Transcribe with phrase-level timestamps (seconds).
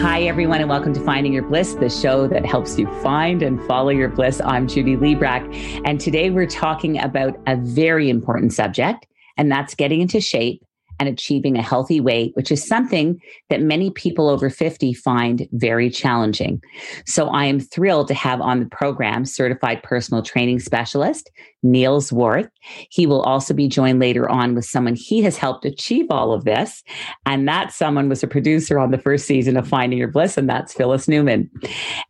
[0.00, 3.58] Hi, everyone, and welcome to Finding Your Bliss, the show that helps you find and
[3.66, 4.42] follow your bliss.
[4.44, 5.42] I'm Judy Librach,
[5.86, 9.06] and today we're talking about a very important subject,
[9.38, 10.62] and that's getting into shape
[11.00, 15.88] and achieving a healthy weight, which is something that many people over 50 find very
[15.88, 16.62] challenging.
[17.06, 21.30] So I am thrilled to have on the program certified personal training specialist,
[21.62, 22.48] Neil Worth.
[22.90, 26.44] He will also be joined later on with someone he has helped achieve all of
[26.44, 26.82] this.
[27.24, 30.48] And that someone was a producer on the first season of Finding Your Bliss, and
[30.48, 31.50] that's Phyllis Newman.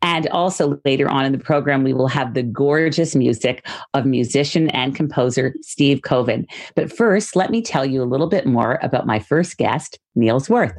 [0.03, 4.71] And also later on in the program, we will have the gorgeous music of musician
[4.71, 6.47] and composer Steve Coven.
[6.75, 10.41] But first, let me tell you a little bit more about my first guest, Neil
[10.41, 10.77] Zwarth.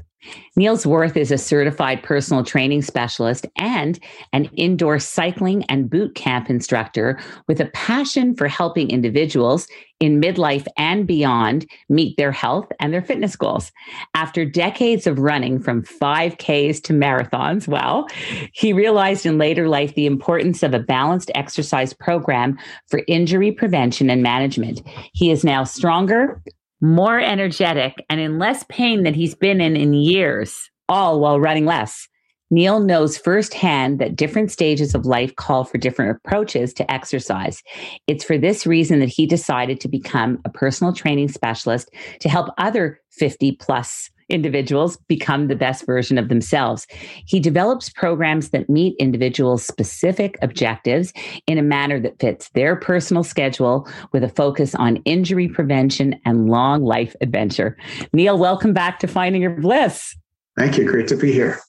[0.56, 4.00] Neil Worth is a certified personal training specialist and
[4.34, 9.68] an indoor cycling and boot camp instructor with a passion for helping individuals
[10.00, 13.72] in midlife and beyond meet their health and their fitness goals.
[14.14, 18.08] After decades of running from 5Ks to marathons, well,
[18.54, 22.58] he realized in later life the importance of a balanced exercise program
[22.88, 24.82] for injury prevention and management.
[25.14, 26.42] He is now stronger,
[26.82, 31.66] more energetic, and in less pain than he's been in in years, all while running
[31.66, 32.08] less.
[32.50, 37.62] Neil knows firsthand that different stages of life call for different approaches to exercise.
[38.08, 41.90] It's for this reason that he decided to become a personal training specialist
[42.22, 46.88] to help other 50 plus individuals become the best version of themselves.
[47.26, 51.14] He develops programs that meet individuals' specific objectives
[51.48, 56.50] in a manner that fits their personal schedule with a focus on injury prevention and
[56.50, 57.78] long life adventure.
[58.14, 60.16] Neil, welcome back to Finding Your Bliss.
[60.58, 60.86] Thank you.
[60.86, 61.60] Great to be here.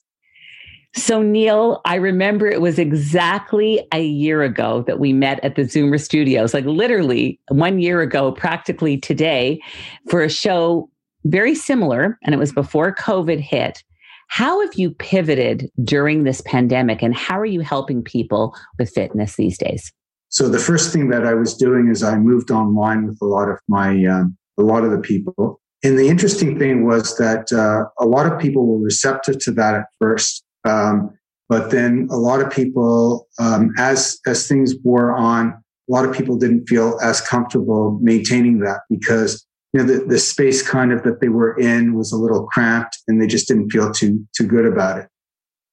[0.95, 5.61] So, Neil, I remember it was exactly a year ago that we met at the
[5.61, 9.61] Zoomer studios, like literally one year ago, practically today,
[10.09, 10.89] for a show
[11.25, 13.83] very similar, and it was before COVID hit.
[14.29, 19.35] How have you pivoted during this pandemic, and how are you helping people with fitness
[19.35, 19.91] these days?
[20.29, 23.49] So the first thing that I was doing is I moved online with a lot
[23.49, 25.59] of my um, a lot of the people.
[25.83, 29.75] And the interesting thing was that uh, a lot of people were receptive to that
[29.75, 35.47] at first, um, but then a lot of people, um, as as things wore on,
[35.89, 40.19] a lot of people didn't feel as comfortable maintaining that because you know, the, the
[40.19, 43.69] space kind of that they were in was a little cramped and they just didn't
[43.69, 45.07] feel too, too good about it.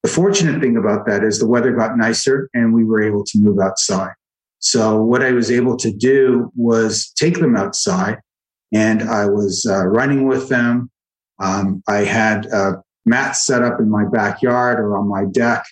[0.02, 3.38] The fortunate thing about that is the weather got nicer and we were able to
[3.38, 4.12] move outside.
[4.58, 8.18] So what I was able to do was take them outside
[8.72, 10.90] and I was uh, running with them.
[11.38, 12.72] Um, I had uh,
[13.04, 15.64] mats set up in my backyard or on my deck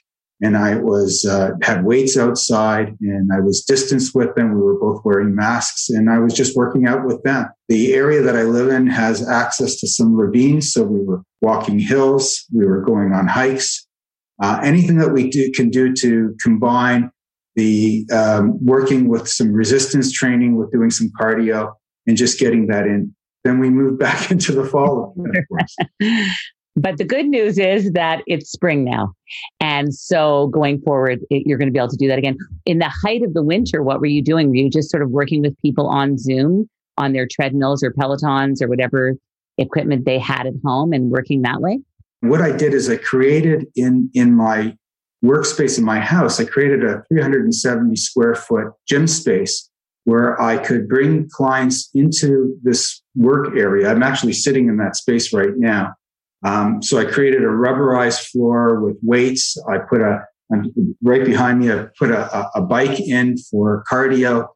[0.43, 4.55] and I was uh, had weights outside and I was distanced with them.
[4.55, 7.47] We were both wearing masks and I was just working out with them.
[7.69, 11.78] The area that I live in has access to some ravines, so we were walking
[11.78, 13.87] hills, we were going on hikes.
[14.43, 17.11] Uh, anything that we do, can do to combine
[17.55, 21.73] the um, working with some resistance training with doing some cardio
[22.06, 23.15] and just getting that in.
[23.44, 25.17] Then we moved back into the fall.
[26.77, 29.15] But the good news is that it's spring now.
[29.61, 32.37] And so going forward, it, you're going to be able to do that again.
[32.67, 34.49] In the height of the winter, what were you doing?
[34.49, 36.69] Were you just sort of working with people on Zoom
[36.99, 39.15] on their treadmills or Pelotons or whatever
[39.57, 41.79] equipment they had at home and working that way?
[42.21, 44.77] What I did is I created in, in my
[45.25, 49.71] workspace in my house, I created a 370 square foot gym space
[50.05, 53.91] where I could bring clients into this work area.
[53.91, 55.95] I'm actually sitting in that space right now
[56.44, 59.56] um, so I created a rubberized floor with weights.
[59.69, 60.21] I put a
[61.03, 61.72] right behind me.
[61.72, 64.49] I put a, a bike in for cardio,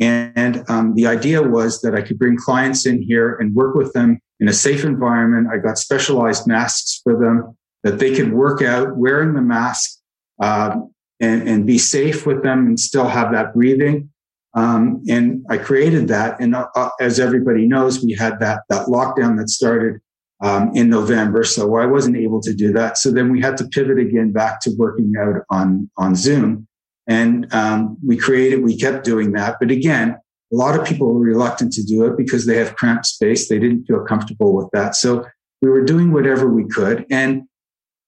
[0.00, 3.92] and um, the idea was that I could bring clients in here and work with
[3.92, 5.48] them in a safe environment.
[5.52, 10.00] I got specialized masks for them that they could work out wearing the mask
[10.42, 10.76] uh,
[11.20, 14.10] and, and, be safe with them and still have that breathing.
[14.54, 16.40] Um, and I created that.
[16.40, 20.00] And uh, as everybody knows, we had that that lockdown that started
[20.44, 21.42] um, in November.
[21.42, 22.98] So I wasn't able to do that.
[22.98, 26.68] So then we had to pivot again back to working out on, on Zoom.
[27.06, 29.56] And um, we created, we kept doing that.
[29.58, 30.10] But again,
[30.52, 33.48] a lot of people were reluctant to do it because they have cramped space.
[33.48, 34.94] They didn't feel comfortable with that.
[34.94, 35.24] So
[35.62, 37.06] we were doing whatever we could.
[37.10, 37.44] And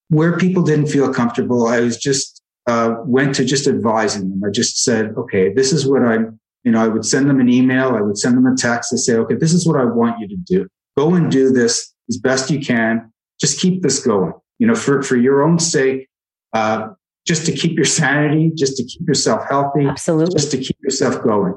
[0.08, 4.42] where people didn't feel comfortable, I was just uh, went to just advising them.
[4.46, 7.48] I just said, okay, this is what I'm you know, I would send them an
[7.48, 8.92] email, I would send them a text.
[8.92, 10.66] I say, okay, this is what I want you to do.
[10.98, 13.12] Go and do this as best you can.
[13.40, 14.32] Just keep this going.
[14.58, 16.08] You know, for, for your own sake,
[16.52, 16.88] uh,
[17.26, 21.22] just to keep your sanity, just to keep yourself healthy, absolutely, just to keep yourself
[21.22, 21.54] going.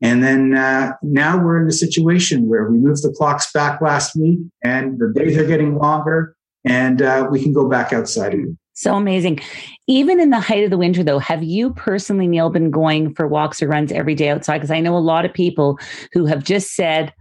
[0.00, 4.14] And then uh, now we're in the situation where we moved the clocks back last
[4.16, 8.56] week, and the days are getting longer, and uh, we can go back outside again.
[8.74, 9.40] So amazing.
[9.88, 13.26] Even in the height of the winter, though, have you personally, Neil, been going for
[13.26, 14.58] walks or runs every day outside?
[14.58, 15.80] Because I know a lot of people
[16.12, 17.12] who have just said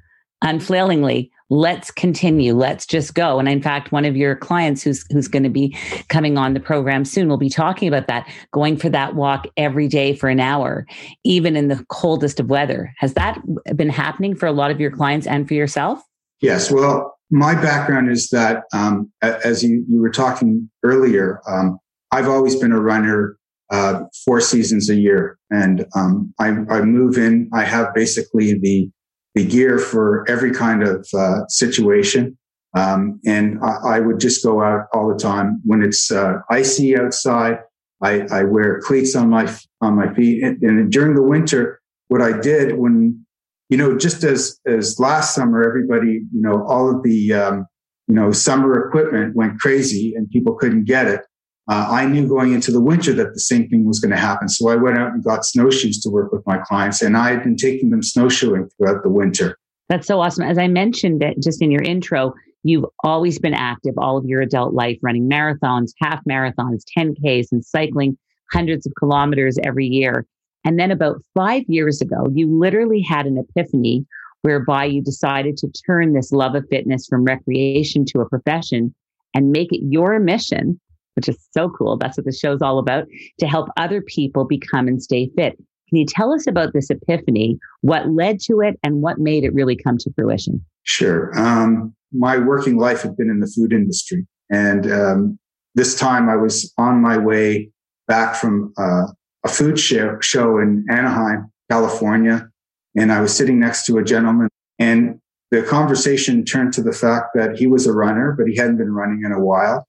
[0.44, 3.40] unflailingly, let's continue, let's just go.
[3.40, 5.76] And in fact, one of your clients who's who's going to be
[6.10, 9.88] coming on the program soon will be talking about that, going for that walk every
[9.88, 10.86] day for an hour,
[11.24, 12.94] even in the coldest of weather.
[12.98, 13.42] Has that
[13.76, 16.02] been happening for a lot of your clients and for yourself?
[16.42, 16.70] Yes.
[16.70, 21.78] Well, my background is that, um, as you, you were talking earlier, um,
[22.12, 23.38] I've always been a runner
[23.70, 27.50] uh, four seasons a year, and um, I, I, move in.
[27.54, 28.90] I have basically the
[29.38, 32.38] the gear for every kind of uh, situation,
[32.74, 36.98] um, and I, I, would just go out all the time when it's uh, icy
[36.98, 37.60] outside.
[38.02, 39.52] I, I, wear cleats on my
[39.82, 43.26] on my feet, and, and during the winter, what I did when
[43.70, 47.66] you know, just as as last summer, everybody, you know, all of the um,
[48.08, 51.22] you know summer equipment went crazy and people couldn't get it.
[51.70, 54.48] Uh, I knew going into the winter that the same thing was going to happen.
[54.48, 57.44] So I went out and got snowshoes to work with my clients, and I had
[57.44, 59.58] been taking them snowshoeing throughout the winter.
[59.90, 60.46] That's so awesome.
[60.46, 62.34] As I mentioned just in your intro,
[62.64, 67.64] you've always been active all of your adult life, running marathons, half marathons, 10Ks, and
[67.64, 68.18] cycling
[68.52, 70.26] hundreds of kilometers every year.
[70.66, 74.06] And then about five years ago, you literally had an epiphany
[74.42, 78.94] whereby you decided to turn this love of fitness from recreation to a profession
[79.34, 80.80] and make it your mission,
[81.18, 81.98] which is so cool.
[81.98, 83.06] That's what the show's all about
[83.40, 85.58] to help other people become and stay fit.
[85.90, 89.54] Can you tell us about this epiphany, what led to it, and what made it
[89.54, 90.64] really come to fruition?
[90.84, 91.38] Sure.
[91.38, 94.28] Um, my working life had been in the food industry.
[94.52, 95.40] And um,
[95.76, 97.72] this time I was on my way
[98.08, 99.08] back from uh,
[99.44, 102.48] a food show, show in Anaheim, California.
[102.96, 104.50] And I was sitting next to a gentleman
[104.80, 105.20] and
[105.50, 108.92] the conversation turned to the fact that he was a runner, but he hadn't been
[108.92, 109.87] running in a while.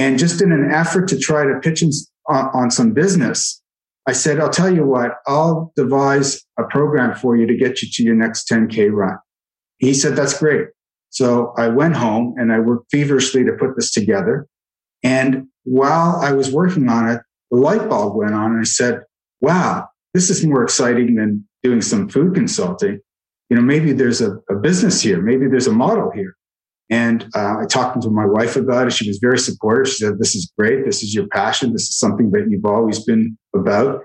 [0.00, 1.84] And just in an effort to try to pitch
[2.26, 3.62] on, on some business,
[4.06, 7.88] I said, I'll tell you what, I'll devise a program for you to get you
[7.92, 9.18] to your next 10K run.
[9.76, 10.68] He said, that's great.
[11.10, 14.46] So I went home and I worked feverishly to put this together.
[15.02, 17.20] And while I was working on it,
[17.50, 19.02] the light bulb went on and I said,
[19.42, 23.00] wow, this is more exciting than doing some food consulting.
[23.50, 25.20] You know, maybe there's a, a business here.
[25.20, 26.36] Maybe there's a model here.
[26.90, 28.92] And uh, I talked to my wife about it.
[28.92, 29.92] She was very supportive.
[29.92, 30.84] She said, this is great.
[30.84, 31.72] This is your passion.
[31.72, 34.02] This is something that you've always been about.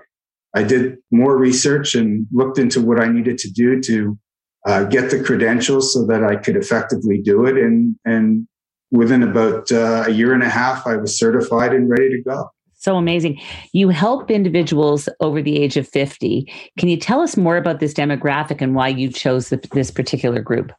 [0.54, 4.18] I did more research and looked into what I needed to do to
[4.66, 7.56] uh, get the credentials so that I could effectively do it.
[7.56, 8.46] And, and
[8.92, 12.50] within about uh, a year and a half, I was certified and ready to go.
[12.74, 13.40] So amazing.
[13.72, 16.52] You help individuals over the age of 50.
[16.78, 20.40] Can you tell us more about this demographic and why you chose the, this particular
[20.40, 20.72] group?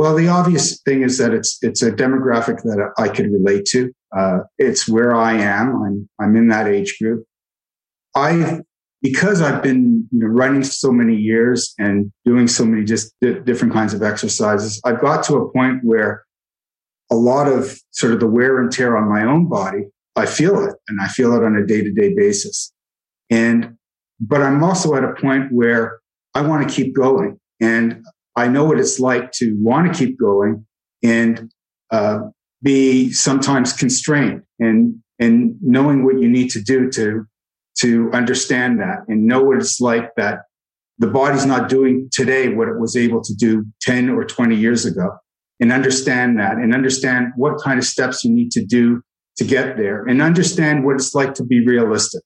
[0.00, 3.92] Well, the obvious thing is that it's it's a demographic that I could relate to.
[4.16, 5.66] Uh, it's where I am.
[5.82, 7.26] I'm I'm in that age group.
[8.16, 8.60] I
[9.02, 13.74] because I've been you know running so many years and doing so many just different
[13.74, 14.80] kinds of exercises.
[14.86, 16.24] I've got to a point where
[17.10, 19.82] a lot of sort of the wear and tear on my own body
[20.16, 22.72] I feel it and I feel it on a day to day basis.
[23.30, 23.76] And,
[24.20, 26.00] but I'm also at a point where
[26.34, 28.04] I want to keep going and
[28.40, 30.66] I know what it's like to want to keep going
[31.02, 31.50] and,
[31.90, 32.20] uh,
[32.62, 37.26] be sometimes constrained and, and knowing what you need to do to,
[37.78, 40.40] to understand that and know what it's like that
[40.98, 44.84] the body's not doing today what it was able to do 10 or 20 years
[44.84, 45.10] ago
[45.58, 49.02] and understand that and understand what kind of steps you need to do
[49.36, 52.22] to get there and understand what it's like to be realistic.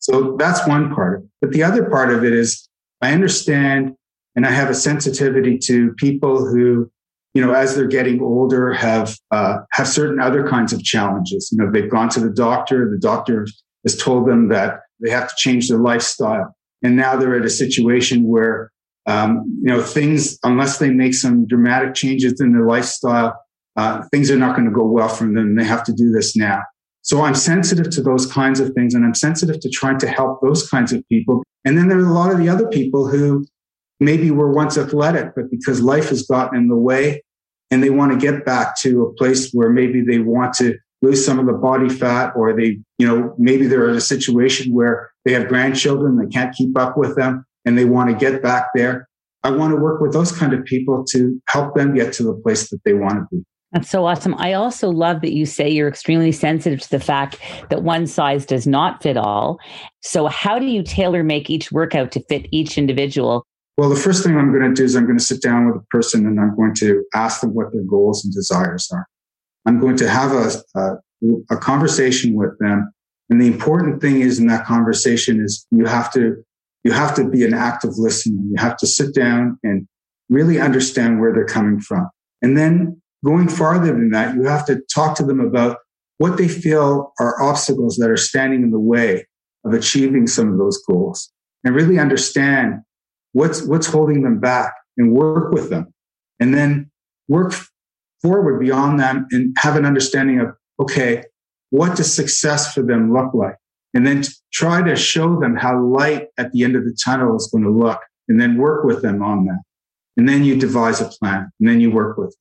[0.00, 1.30] So that's one part of it.
[1.40, 2.68] But the other part of it is
[3.00, 3.94] I understand
[4.38, 6.88] and I have a sensitivity to people who,
[7.34, 11.48] you know, as they're getting older, have uh, have certain other kinds of challenges.
[11.50, 12.88] You know, they've gone to the doctor.
[12.88, 13.48] The doctor
[13.84, 16.54] has told them that they have to change their lifestyle,
[16.84, 18.70] and now they're at a situation where,
[19.06, 23.36] um, you know, things unless they make some dramatic changes in their lifestyle,
[23.74, 25.56] uh, things are not going to go well for them.
[25.56, 26.60] They have to do this now.
[27.02, 30.40] So I'm sensitive to those kinds of things and I'm sensitive to trying to help
[30.42, 31.42] those kinds of people.
[31.64, 33.44] And then there are a lot of the other people who
[34.00, 37.22] maybe were once athletic, but because life has gotten in the way
[37.70, 41.24] and they want to get back to a place where maybe they want to lose
[41.24, 45.10] some of the body fat or they, you know, maybe they're in a situation where
[45.24, 48.68] they have grandchildren, they can't keep up with them and they want to get back
[48.74, 49.08] there.
[49.44, 52.34] I want to work with those kind of people to help them get to the
[52.34, 53.44] place that they want to be.
[53.72, 54.34] That's so awesome.
[54.38, 57.38] I also love that you say you're extremely sensitive to the fact
[57.68, 59.58] that one size does not fit all.
[60.00, 63.46] So, how do you tailor make each workout to fit each individual?
[63.78, 65.76] Well, the first thing I'm going to do is I'm going to sit down with
[65.76, 69.06] a person and I'm going to ask them what their goals and desires are.
[69.66, 70.96] I'm going to have a, a,
[71.52, 72.92] a conversation with them.
[73.30, 76.42] And the important thing is in that conversation is you have to
[76.82, 78.40] you have to be an active listener.
[78.50, 79.86] You have to sit down and
[80.28, 82.08] really understand where they're coming from.
[82.42, 85.76] And then going farther than that, you have to talk to them about
[86.16, 89.26] what they feel are obstacles that are standing in the way
[89.64, 91.30] of achieving some of those goals
[91.62, 92.80] and really understand
[93.32, 95.92] what's, what's holding them back and work with them.
[96.40, 96.90] And then
[97.28, 97.54] work
[98.22, 100.48] forward beyond them and have an understanding of,
[100.80, 101.24] okay,
[101.70, 103.56] what does success for them look like?
[103.94, 107.48] And then try to show them how light at the end of the tunnel is
[107.52, 109.60] going to look and then work with them on that.
[110.16, 112.40] And then you devise a plan and then you work with them.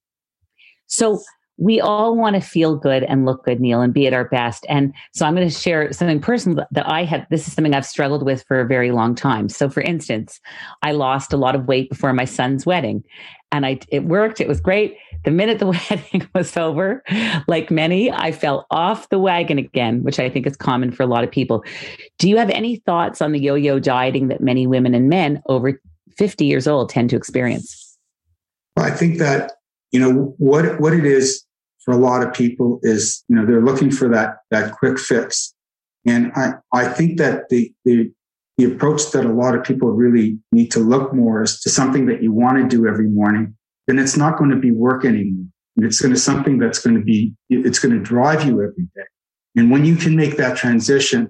[0.88, 1.22] So
[1.58, 4.66] we all want to feel good and look good, Neil, and be at our best.
[4.70, 7.26] And so I'm going to share something personal that I have.
[7.32, 9.50] This is something I've struggled with for a very long time.
[9.50, 10.40] So, for instance,
[10.84, 13.04] I lost a lot of weight before my son's wedding,
[13.52, 14.40] and I it worked.
[14.40, 14.98] It was great.
[15.26, 17.04] The minute the wedding was over,
[17.48, 21.08] like many, I fell off the wagon again, which I think is common for a
[21.08, 21.64] lot of people.
[22.20, 25.82] Do you have any thoughts on the yo-yo dieting that many women and men over
[26.18, 27.98] 50 years old tend to experience?
[28.78, 29.54] I think that
[29.92, 31.47] you know what what it is
[31.88, 35.54] for a lot of people is you know they're looking for that that quick fix.
[36.06, 38.12] And i i think that the the
[38.58, 42.06] the approach that a lot of people really need to look more is to something
[42.08, 43.56] that you want to do every morning
[43.88, 45.46] then it's not going to be work anymore.
[45.78, 49.08] It's going to something that's going to be it's going to drive you every day.
[49.56, 51.30] And when you can make that transition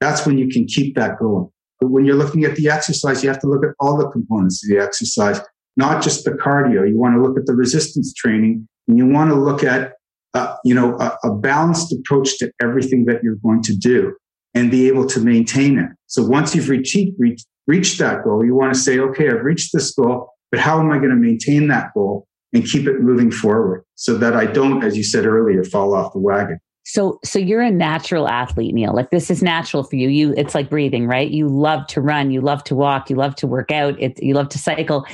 [0.00, 1.48] that's when you can keep that going.
[1.78, 4.64] But when you're looking at the exercise you have to look at all the components
[4.64, 5.40] of the exercise
[5.76, 6.86] not just the cardio.
[6.88, 9.94] You want to look at the resistance training and you want to look at,
[10.34, 14.14] uh, you know, a, a, balanced approach to everything that you're going to do
[14.54, 15.90] and be able to maintain it.
[16.06, 19.70] So once you've reached, reached, reached that goal, you want to say, okay, I've reached
[19.72, 23.30] this goal, but how am I going to maintain that goal and keep it moving
[23.30, 26.58] forward so that I don't, as you said earlier, fall off the wagon?
[26.84, 28.94] So, so you're a natural athlete, Neil.
[28.94, 30.08] Like this is natural for you.
[30.08, 31.30] You, it's like breathing, right?
[31.30, 34.34] You love to run, you love to walk, you love to work out, it, you
[34.34, 35.06] love to cycle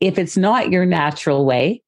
[0.00, 1.82] if it's not your natural way,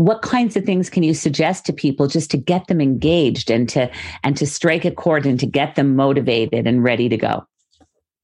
[0.00, 3.68] what kinds of things can you suggest to people just to get them engaged and
[3.68, 3.90] to
[4.24, 7.44] and to strike a chord and to get them motivated and ready to go?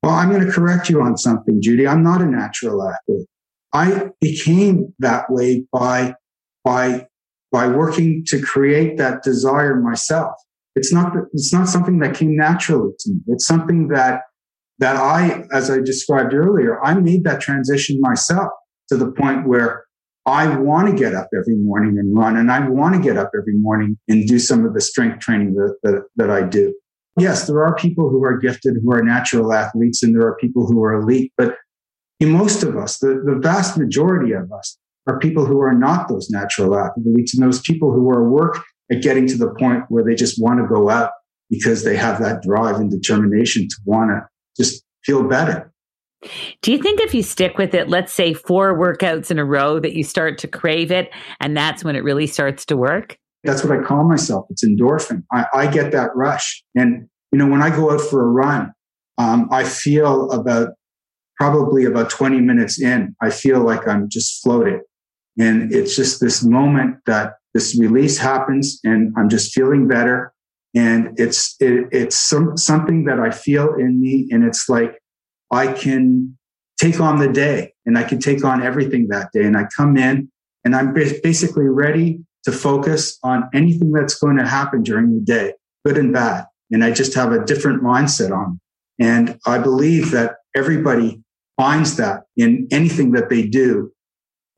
[0.03, 1.87] Well, I'm going to correct you on something, Judy.
[1.87, 3.27] I'm not a natural athlete.
[3.75, 6.15] I became that way by
[6.65, 7.07] by
[7.53, 10.33] by working to create that desire myself.
[10.77, 13.21] It's not it's not something that came naturally to me.
[13.29, 14.23] It's something that
[14.79, 18.49] that I, as I described earlier, I made that transition myself
[18.89, 19.86] to the point where
[20.27, 23.31] I want to get up every morning and run, and I want to get up
[23.39, 26.75] every morning and do some of the strength training that, that, that I do.
[27.19, 30.67] Yes, there are people who are gifted, who are natural athletes, and there are people
[30.67, 31.57] who are elite, but
[32.19, 36.09] in most of us, the, the vast majority of us, are people who are not
[36.09, 40.05] those natural athletes and those people who are work at getting to the point where
[40.05, 41.11] they just want to go out
[41.49, 44.27] because they have that drive and determination to want to
[44.61, 45.73] just feel better.
[46.63, 49.79] Do you think if you stick with it, let's say four workouts in a row,
[49.81, 53.19] that you start to crave it and that's when it really starts to work?
[53.45, 54.47] That's what I call myself.
[54.51, 55.23] It's endorphin.
[55.33, 56.65] I, I get that rush.
[56.75, 58.73] And, you know, when I go out for a run,
[59.19, 60.71] um, I feel about
[61.37, 64.81] probably about 20 minutes in, I feel like I'm just floating.
[65.39, 70.33] And it's just this moment that this release happens and I'm just feeling better.
[70.75, 74.29] And it's, it, it's some, something that I feel in me.
[74.31, 74.99] And it's like,
[75.57, 76.37] I can
[76.79, 79.45] take on the day and I can take on everything that day.
[79.45, 80.31] And I come in
[80.65, 85.55] and I'm basically ready to focus on anything that's going to happen during the day,
[85.85, 86.45] good and bad.
[86.71, 88.61] And I just have a different mindset on.
[88.99, 89.07] It.
[89.07, 91.23] And I believe that everybody
[91.57, 93.91] finds that in anything that they do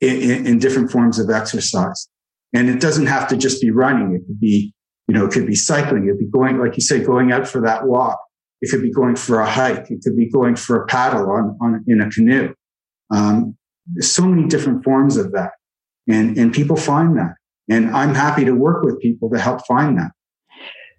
[0.01, 2.09] in, in, different forms of exercise.
[2.53, 4.15] And it doesn't have to just be running.
[4.15, 4.73] It could be,
[5.07, 6.03] you know, it could be cycling.
[6.03, 8.19] It could be going, like you say, going out for that walk.
[8.61, 9.89] It could be going for a hike.
[9.89, 12.53] It could be going for a paddle on, on in a canoe.
[13.11, 13.57] Um,
[13.93, 15.51] there's so many different forms of that,
[16.07, 17.35] and and people find that,
[17.69, 20.11] and I'm happy to work with people to help find that.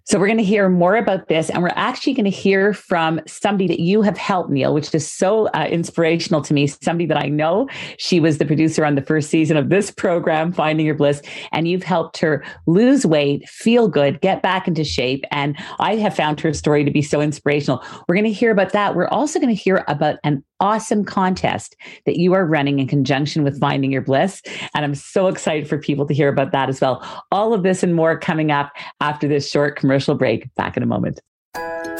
[0.05, 3.21] So we're going to hear more about this, and we're actually going to hear from
[3.27, 6.67] somebody that you have helped, Neil, which is so uh, inspirational to me.
[6.67, 7.69] Somebody that I know.
[7.97, 11.67] She was the producer on the first season of this program, Finding Your Bliss, and
[11.67, 15.23] you've helped her lose weight, feel good, get back into shape.
[15.31, 17.83] And I have found her story to be so inspirational.
[18.07, 18.95] We're going to hear about that.
[18.95, 21.75] We're also going to hear about an awesome contest
[22.05, 24.41] that you are running in conjunction with Finding Your Bliss.
[24.73, 27.03] And I'm so excited for people to hear about that as well.
[27.31, 30.53] All of this and more coming up after this short commercial break.
[30.55, 31.19] Back in a moment.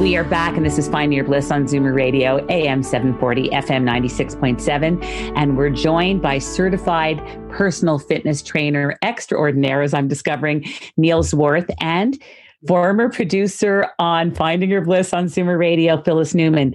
[0.00, 3.84] We are back, and this is Finding Your Bliss on Zoomer Radio, AM 740, FM
[3.84, 5.04] 96.7.
[5.36, 10.64] And we're joined by certified personal fitness trainer extraordinaire, as I'm discovering,
[10.96, 12.18] Neil Zwarth, and
[12.66, 16.74] former producer on Finding Your Bliss on Zoomer Radio, Phyllis Newman.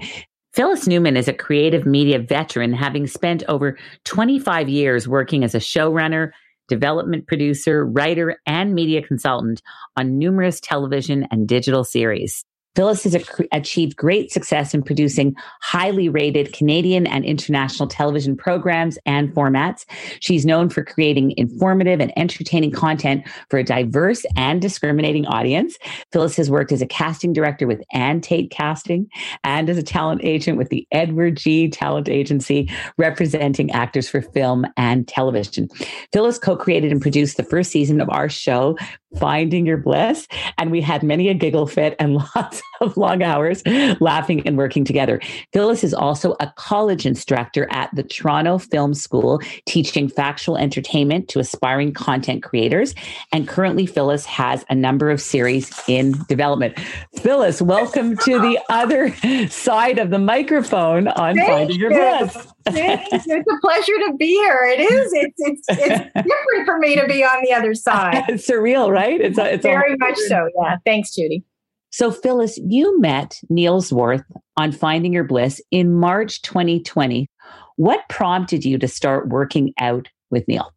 [0.54, 5.60] Phyllis Newman is a creative media veteran, having spent over 25 years working as a
[5.60, 6.30] showrunner,
[6.68, 9.64] development producer, writer, and media consultant
[9.98, 12.46] on numerous television and digital series.
[12.76, 13.16] Phyllis has
[13.52, 19.86] achieved great success in producing highly rated Canadian and international television programs and formats.
[20.20, 25.78] She's known for creating informative and entertaining content for a diverse and discriminating audience.
[26.12, 29.08] Phyllis has worked as a casting director with Ann Tate Casting
[29.44, 31.70] and as a talent agent with the Edward G.
[31.70, 35.70] Talent Agency, representing actors for film and television.
[36.12, 38.78] Phyllis co created and produced the first season of our show,
[39.20, 43.64] Finding Your Bliss, and we had many a giggle fit and lots of long hours
[44.00, 45.20] laughing and working together.
[45.54, 51.40] Phyllis is also a college instructor at the Toronto Film School, teaching factual entertainment to
[51.40, 52.96] aspiring content creators.
[53.32, 56.78] And currently, Phyllis has a number of series in development.
[57.18, 59.16] Phyllis, welcome to the other
[59.50, 61.90] side of the microphone on Thank Finding you.
[61.90, 62.55] Your Bliss.
[62.68, 64.66] It's a pleasure to be here.
[64.66, 65.14] It is.
[65.14, 68.24] It's it's it's different for me to be on the other side.
[68.30, 69.20] it's surreal, right?
[69.20, 70.48] It's it's very much so.
[70.62, 70.78] Yeah.
[70.86, 71.44] Thanks, Judy.
[71.92, 74.26] So, Phyllis, you met Neil Zwarth
[74.58, 77.30] on Finding Your Bliss in March 2020.
[77.78, 80.74] What prompted you to start working out with Neil?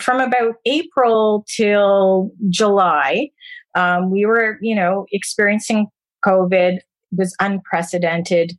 [0.00, 3.30] From about April till July,
[3.76, 5.86] um, we were, you know, experiencing
[6.24, 6.78] COVID.
[6.78, 8.58] It was unprecedented.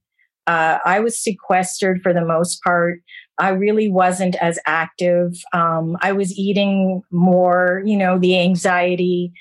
[0.50, 3.02] Uh, I was sequestered for the most part.
[3.38, 5.34] I really wasn't as active.
[5.54, 9.32] Um, I was eating more, you know, the anxiety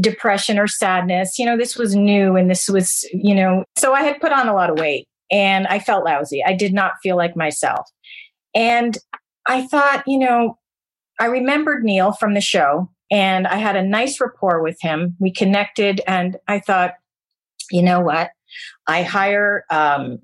[0.00, 1.38] depression or sadness.
[1.38, 4.48] You know, this was new and this was, you know, so I had put on
[4.48, 6.44] a lot of weight and I felt lousy.
[6.44, 7.88] I did not feel like myself.
[8.54, 8.98] And
[9.48, 10.58] I thought, you know,
[11.18, 15.16] I remembered Neil from the show and I had a nice rapport with him.
[15.18, 16.96] We connected and I thought,
[17.70, 18.30] you know what?
[18.86, 20.18] I hire um,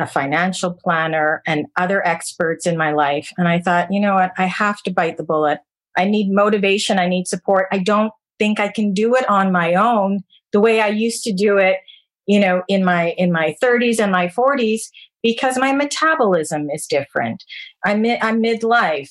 [0.00, 3.30] a financial planner and other experts in my life.
[3.36, 4.32] And I thought, you know what?
[4.38, 5.60] I have to bite the bullet.
[5.96, 6.98] I need motivation.
[6.98, 7.66] I need support.
[7.72, 10.20] I don't think I can do it on my own
[10.52, 11.76] the way I used to do it,
[12.26, 14.82] you know, in my in my 30s and my 40s
[15.22, 17.44] because my metabolism is different.
[17.84, 19.10] I'm I'm midlife,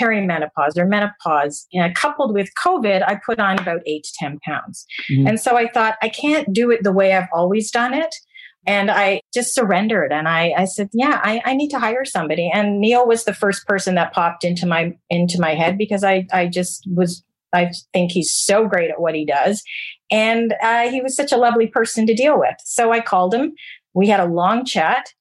[0.00, 4.86] perimenopause or menopause, and coupled with COVID, I put on about eight to ten pounds,
[5.10, 5.26] mm-hmm.
[5.26, 8.14] and so I thought I can't do it the way I've always done it.
[8.66, 12.50] And I just surrendered and I, I said, yeah, I, I need to hire somebody.
[12.52, 16.26] And Neil was the first person that popped into my into my head because I,
[16.32, 19.62] I just was I think he's so great at what he does.
[20.10, 22.56] And uh, he was such a lovely person to deal with.
[22.64, 23.52] So I called him.
[23.94, 25.12] We had a long chat.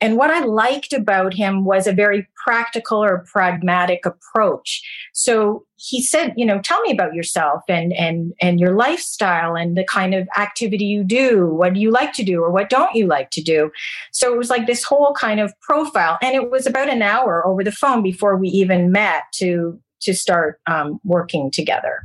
[0.00, 4.82] And what I liked about him was a very practical or pragmatic approach.
[5.12, 9.76] So he said, you know, tell me about yourself and, and, and your lifestyle and
[9.76, 11.46] the kind of activity you do.
[11.46, 13.70] What do you like to do or what don't you like to do?
[14.12, 16.18] So it was like this whole kind of profile.
[16.22, 20.14] And it was about an hour over the phone before we even met to to
[20.14, 22.00] start um, working together.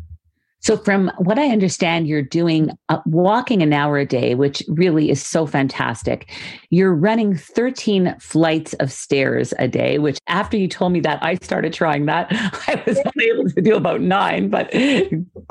[0.65, 5.12] So, from what I understand, you're doing uh, walking an hour a day, which really
[5.12, 6.32] is so fantastic.
[6.71, 11.36] You're running 13 flights of stairs a day, which after you told me that, I
[11.36, 12.30] started trying that.
[12.67, 14.73] I was only able to do about nine, but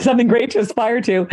[0.00, 1.28] something great to aspire to.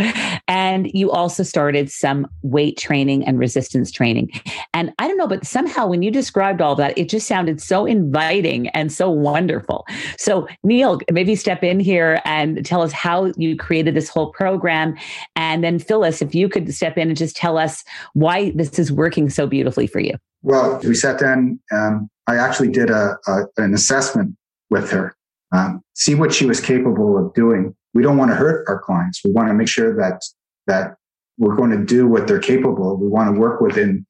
[0.46, 4.30] And you also started some weight training and resistance training.
[4.74, 7.84] And I don't know, but somehow when you described all that, it just sounded so
[7.86, 9.84] inviting and so wonderful.
[10.18, 14.94] So, Neil, maybe step in here and tell us how you created this whole program.
[15.36, 17.82] And then, Phyllis, if you could step in and just tell us
[18.12, 20.14] why this is working so beautifully for you.
[20.42, 21.58] Well, we sat down.
[21.72, 24.36] Um, I actually did a, a, an assessment
[24.68, 25.16] with her,
[25.52, 27.74] um, see what she was capable of doing.
[27.94, 29.20] We don't want to hurt our clients.
[29.24, 30.22] We want to make sure that
[30.66, 30.96] that
[31.38, 32.96] we're going to do what they're capable.
[32.96, 34.06] We want to work within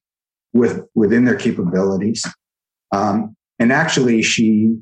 [0.53, 2.25] with within their capabilities.
[2.93, 4.77] Um, and actually, she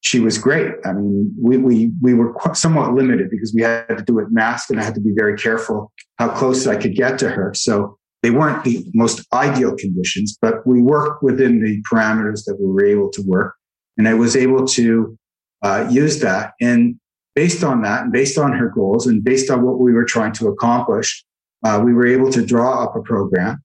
[0.00, 0.72] she was great.
[0.84, 4.70] I mean, we we we were somewhat limited because we had to do it masked,
[4.70, 7.52] and I had to be very careful how close I could get to her.
[7.54, 12.66] So they weren't the most ideal conditions, but we worked within the parameters that we
[12.66, 13.54] were able to work.
[13.98, 15.16] And I was able to
[15.62, 16.52] uh, use that.
[16.60, 16.96] And
[17.34, 20.32] based on that, and based on her goals, and based on what we were trying
[20.32, 21.24] to accomplish,
[21.64, 23.62] uh, we were able to draw up a program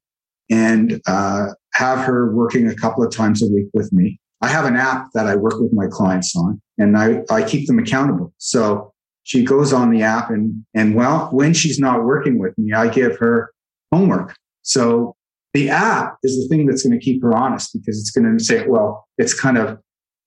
[0.50, 4.20] and uh, have her working a couple of times a week with me.
[4.42, 7.68] I have an app that I work with my clients on, and I, I keep
[7.68, 8.34] them accountable.
[8.38, 12.74] So she goes on the app, and and well, when she's not working with me,
[12.74, 13.52] I give her
[13.92, 14.36] homework.
[14.64, 15.16] So
[15.54, 18.44] the app is the thing that's going to keep her honest because it's going to
[18.44, 19.80] say, well, it's kind of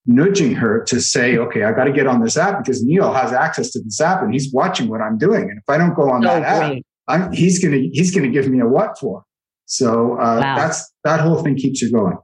[0.07, 3.33] nudging her to say, okay, I got to get on this app because Neil has
[3.33, 5.45] access to this app and he's watching what I'm doing.
[5.45, 8.31] And if I don't go on that app, I'm, he's going to, he's going to
[8.31, 9.25] give me a what for.
[9.65, 10.57] So uh, wow.
[10.57, 12.19] that's, that whole thing keeps you going.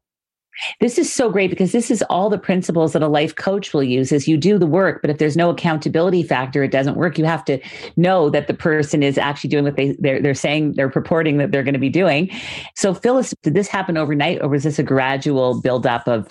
[0.81, 3.83] This is so great because this is all the principles that a life coach will
[3.83, 7.19] use is you do the work, but if there's no accountability factor, it doesn't work.
[7.19, 7.59] You have to
[7.97, 11.51] know that the person is actually doing what they they're, they're saying, they're purporting that
[11.51, 12.31] they're going to be doing.
[12.77, 16.29] So Phyllis, did this happen overnight or was this a gradual buildup of,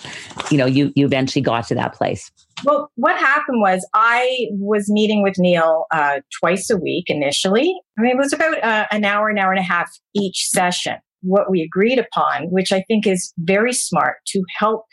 [0.50, 2.30] you know, you, you eventually got to that place?
[2.64, 7.74] Well, what happened was I was meeting with Neil uh, twice a week initially.
[7.98, 10.96] I mean, it was about uh, an hour, an hour and a half each session
[11.22, 14.84] what we agreed upon, which I think is very smart to help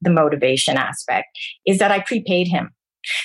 [0.00, 1.26] the motivation aspect,
[1.66, 2.70] is that I prepaid him.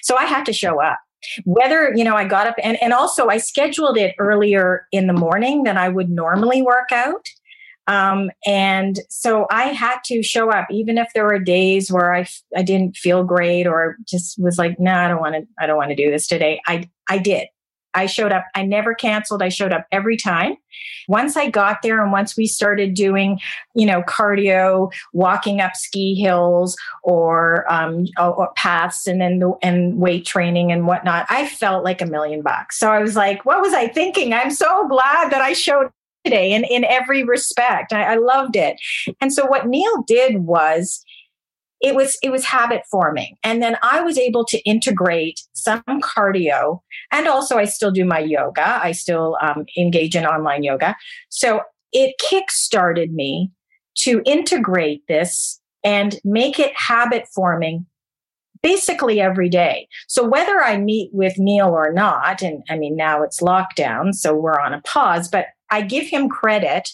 [0.01, 0.99] So I had to show up.
[1.45, 5.13] Whether, you know, I got up and, and also I scheduled it earlier in the
[5.13, 7.25] morning than I would normally work out.
[7.87, 12.27] Um, and so I had to show up, even if there were days where I,
[12.55, 15.77] I didn't feel great or just was like, no, I don't want to, I don't
[15.77, 16.61] want to do this today.
[16.67, 17.47] I, I did.
[17.97, 18.45] I showed up.
[18.55, 19.41] I never canceled.
[19.41, 20.55] I showed up every time.
[21.07, 23.39] Once I got there and once we started doing,
[23.73, 29.97] you know, cardio, walking up ski hills or, um, or paths and then the, and
[29.97, 32.77] weight training and whatnot, I felt like a million bucks.
[32.77, 34.33] So I was like, what was I thinking?
[34.33, 35.89] I'm so glad that I showed
[36.25, 37.93] today in, in every respect.
[37.93, 38.79] I, I loved it.
[39.21, 41.03] And so what Neil did was
[41.81, 43.37] it was it was habit forming.
[43.43, 48.19] And then i was able to integrate some cardio and also i still do my
[48.19, 48.79] yoga.
[48.83, 50.95] I still um, engage in online yoga.
[51.29, 51.61] So
[51.91, 53.51] it kick started me
[53.99, 57.85] to integrate this and make it habit forming
[58.61, 59.87] basically every day.
[60.07, 64.35] So whether i meet with neil or not and i mean now it's lockdown so
[64.35, 66.89] we're on a pause but i give him credit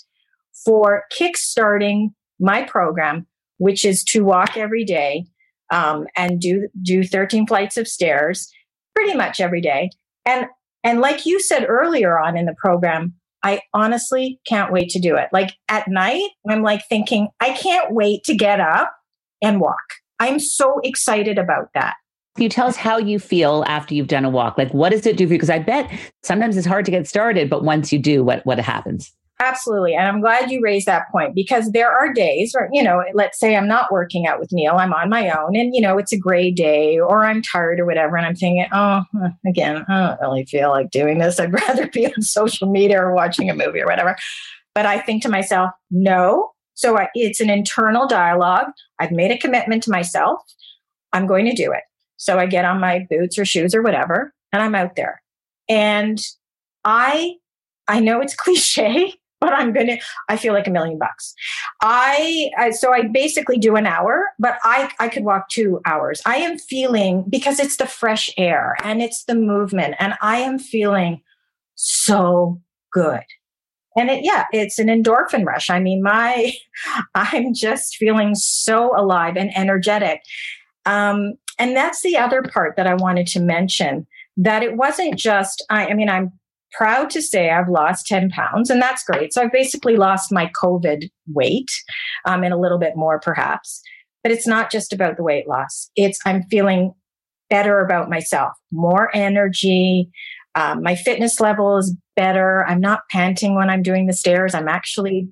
[0.65, 3.25] for kick starting my program
[3.57, 5.25] which is to walk every day
[5.71, 8.51] um, and do do 13 flights of stairs
[8.95, 9.89] pretty much every day.
[10.25, 10.47] And
[10.83, 15.15] and like you said earlier on in the program, I honestly can't wait to do
[15.15, 15.29] it.
[15.31, 18.93] Like at night, I'm like thinking, I can't wait to get up
[19.41, 19.77] and walk.
[20.19, 21.95] I'm so excited about that.
[22.35, 24.57] Can you tell us how you feel after you've done a walk?
[24.57, 25.37] Like, what does it do for you?
[25.37, 25.91] Because I bet
[26.23, 29.13] sometimes it's hard to get started, but once you do, what what happens?
[29.43, 29.93] Absolutely.
[29.93, 33.39] And I'm glad you raised that point because there are days where, you know, let's
[33.39, 36.13] say I'm not working out with Neil, I'm on my own and, you know, it's
[36.13, 38.15] a gray day or I'm tired or whatever.
[38.15, 39.03] And I'm thinking, oh,
[39.45, 41.39] again, I don't really feel like doing this.
[41.39, 44.15] I'd rather be on social media or watching a movie or whatever.
[44.73, 46.51] But I think to myself, no.
[46.75, 48.67] So I, it's an internal dialogue.
[48.99, 50.41] I've made a commitment to myself.
[51.11, 51.83] I'm going to do it.
[52.17, 55.21] So I get on my boots or shoes or whatever and I'm out there.
[55.67, 56.21] And
[56.85, 57.35] I
[57.87, 59.13] I know it's cliche,
[59.47, 59.97] but I'm gonna.
[60.29, 61.33] I feel like a million bucks.
[61.81, 66.21] I, I so I basically do an hour, but I I could walk two hours.
[66.25, 70.59] I am feeling because it's the fresh air and it's the movement, and I am
[70.59, 71.21] feeling
[71.75, 72.61] so
[72.93, 73.23] good.
[73.95, 75.69] And it, yeah, it's an endorphin rush.
[75.69, 76.53] I mean, my,
[77.15, 80.21] I'm just feeling so alive and energetic.
[80.85, 85.63] Um, and that's the other part that I wanted to mention that it wasn't just,
[85.69, 86.31] I, I mean, I'm
[86.73, 89.33] proud to say I've lost 10 pounds, and that's great.
[89.33, 91.69] So I've basically lost my COVID weight
[92.25, 93.81] um, and a little bit more perhaps.
[94.23, 96.93] But it's not just about the weight loss, it's I'm feeling
[97.49, 100.09] better about myself, more energy.
[100.55, 102.65] Um, my fitness level is better.
[102.65, 104.53] I'm not panting when I'm doing the stairs.
[104.55, 105.27] I'm actually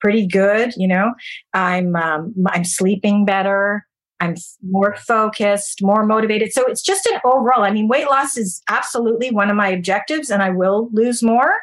[0.00, 0.74] pretty good.
[0.76, 1.12] You know,
[1.54, 3.86] I'm um, I'm sleeping better.
[4.22, 6.52] I'm more focused, more motivated.
[6.52, 7.64] So it's just an overall.
[7.64, 11.56] I mean, weight loss is absolutely one of my objectives, and I will lose more,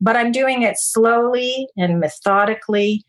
[0.00, 3.04] but I'm doing it slowly and methodically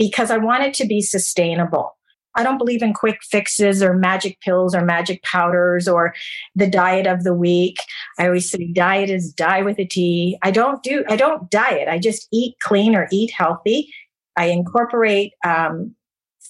[0.00, 1.96] because I want it to be sustainable.
[2.34, 6.12] I don't believe in quick fixes or magic pills or magic powders or
[6.56, 7.76] the diet of the week.
[8.18, 10.36] I always say diet is die with a T.
[10.42, 11.86] I don't do, I don't diet.
[11.86, 13.88] I just eat clean or eat healthy.
[14.36, 15.94] I incorporate um,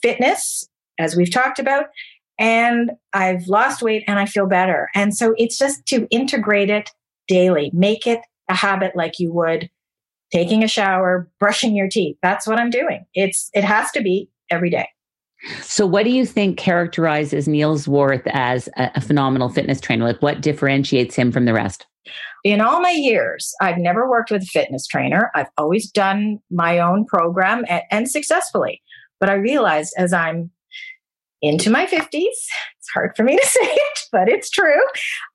[0.01, 0.67] fitness,
[0.99, 1.87] as we've talked about,
[2.39, 4.89] and I've lost weight and I feel better.
[4.95, 6.91] And so it's just to integrate it
[7.29, 9.71] daily, make it a habit like you would
[10.33, 12.17] taking a shower, brushing your teeth.
[12.23, 13.07] That's what I'm doing.
[13.15, 14.89] It's, it has to be every day.
[15.61, 20.05] So, what do you think characterizes Neil Worth as a, a phenomenal fitness trainer?
[20.05, 21.85] Like, what differentiates him from the rest?
[22.45, 25.31] In all my years, I've never worked with a fitness trainer.
[25.35, 28.83] I've always done my own program and, and successfully.
[29.21, 30.51] But I realized as I'm
[31.45, 34.83] into my 50s, it's hard for me to say it, but it's true.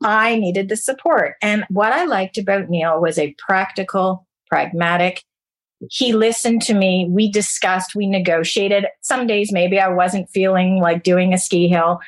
[0.04, 1.36] I needed the support.
[1.42, 5.24] And what I liked about Neil was a practical, pragmatic,
[5.90, 7.08] he listened to me.
[7.10, 8.86] We discussed, we negotiated.
[9.02, 12.00] Some days maybe I wasn't feeling like doing a ski hill,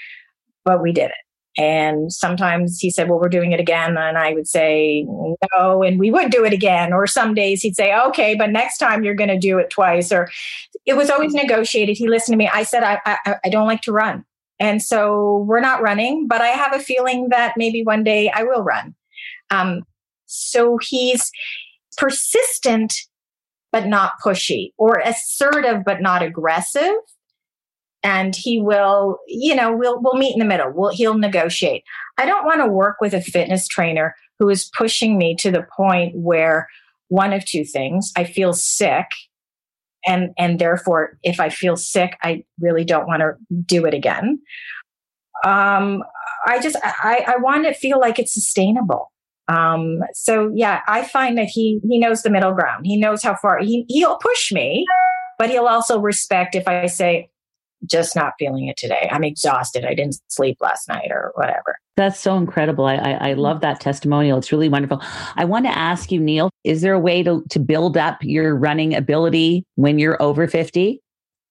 [0.65, 1.15] but we did it.
[1.57, 3.97] And sometimes he said, Well, we're doing it again.
[3.97, 5.05] And I would say,
[5.57, 6.93] No, and we would do it again.
[6.93, 10.11] Or some days he'd say, Okay, but next time you're going to do it twice.
[10.11, 10.29] Or
[10.85, 11.97] it was always negotiated.
[11.97, 12.49] He listened to me.
[12.51, 14.23] I said, I, I, I don't like to run.
[14.59, 18.43] And so we're not running, but I have a feeling that maybe one day I
[18.43, 18.95] will run.
[19.49, 19.83] Um,
[20.27, 21.31] so he's
[21.97, 22.93] persistent
[23.71, 26.93] but not pushy or assertive but not aggressive
[28.03, 30.71] and he will you know we'll we'll meet in the middle.
[30.73, 31.83] We'll, he'll negotiate.
[32.17, 35.65] I don't want to work with a fitness trainer who is pushing me to the
[35.75, 36.67] point where
[37.09, 39.05] one of two things i feel sick
[40.07, 43.33] and and therefore if i feel sick i really don't want to
[43.65, 44.39] do it again.
[45.43, 46.03] Um
[46.47, 49.11] i just i i want to feel like it's sustainable.
[49.47, 52.85] Um, so yeah, I find that he he knows the middle ground.
[52.85, 54.85] He knows how far he he'll push me,
[55.37, 57.29] but he'll also respect if I say,
[57.85, 59.09] just not feeling it today.
[59.11, 59.85] I'm exhausted.
[59.85, 61.77] I didn't sleep last night or whatever.
[61.97, 62.85] That's so incredible.
[62.85, 64.37] I, I, I, love that testimonial.
[64.37, 65.01] It's really wonderful.
[65.35, 68.55] I want to ask you, Neil, is there a way to, to build up your
[68.55, 71.01] running ability when you're over 50?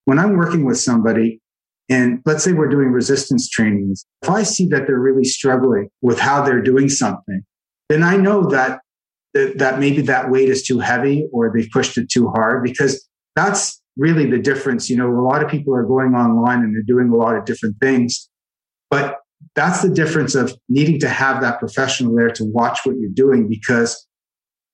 [0.07, 1.41] When I'm working with somebody,
[1.89, 6.19] and let's say we're doing resistance trainings, if I see that they're really struggling with
[6.19, 7.43] how they're doing something,
[7.89, 8.81] then I know that,
[9.35, 13.07] that, that maybe that weight is too heavy or they've pushed it too hard because
[13.37, 14.89] that's really the difference.
[14.89, 17.45] You know, a lot of people are going online and they're doing a lot of
[17.45, 18.29] different things,
[18.91, 19.19] but
[19.55, 23.49] that's the difference of needing to have that professional there to watch what you're doing
[23.49, 24.07] because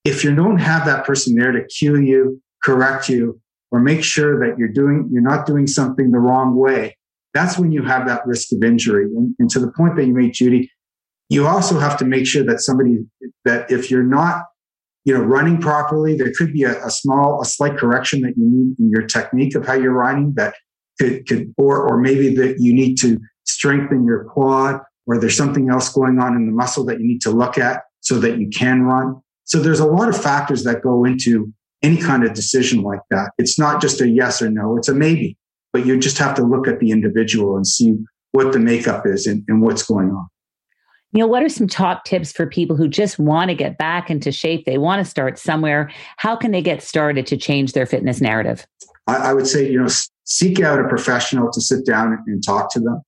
[0.05, 3.41] if you don't have that person there to cue you, correct you,
[3.73, 6.97] or make sure that you're doing you're not doing something the wrong way,
[7.35, 9.05] that's when you have that risk of injury.
[9.05, 10.71] And, and to the point that you made, Judy,
[11.29, 12.99] you also have to make sure that somebody
[13.45, 14.45] that if you're not
[15.07, 16.17] you know running properly.
[16.17, 19.55] There could be a, a, small a slight correction that you need in your technique
[19.55, 20.55] of how you're running that
[21.01, 25.71] could could or or maybe that you need to strengthen your quad or there's something
[25.71, 28.49] else going on in the muscle that you need to look at so that you
[28.51, 29.21] can run.
[29.45, 33.31] So there's a lot of factors that go into any kind of decision like that.
[33.39, 35.39] It's not just a yes or no it's a maybe
[35.77, 37.99] but you just have to look at the individual and see
[38.33, 40.27] what the makeup is and, and what's going on
[41.17, 44.11] you know, what are some top tips for people who just want to get back
[44.11, 44.67] into shape?
[44.67, 45.91] They want to start somewhere.
[46.19, 48.67] How can they get started to change their fitness narrative?
[49.07, 49.89] I, I would say, you know,
[50.25, 53.01] seek out a professional to sit down and talk to them.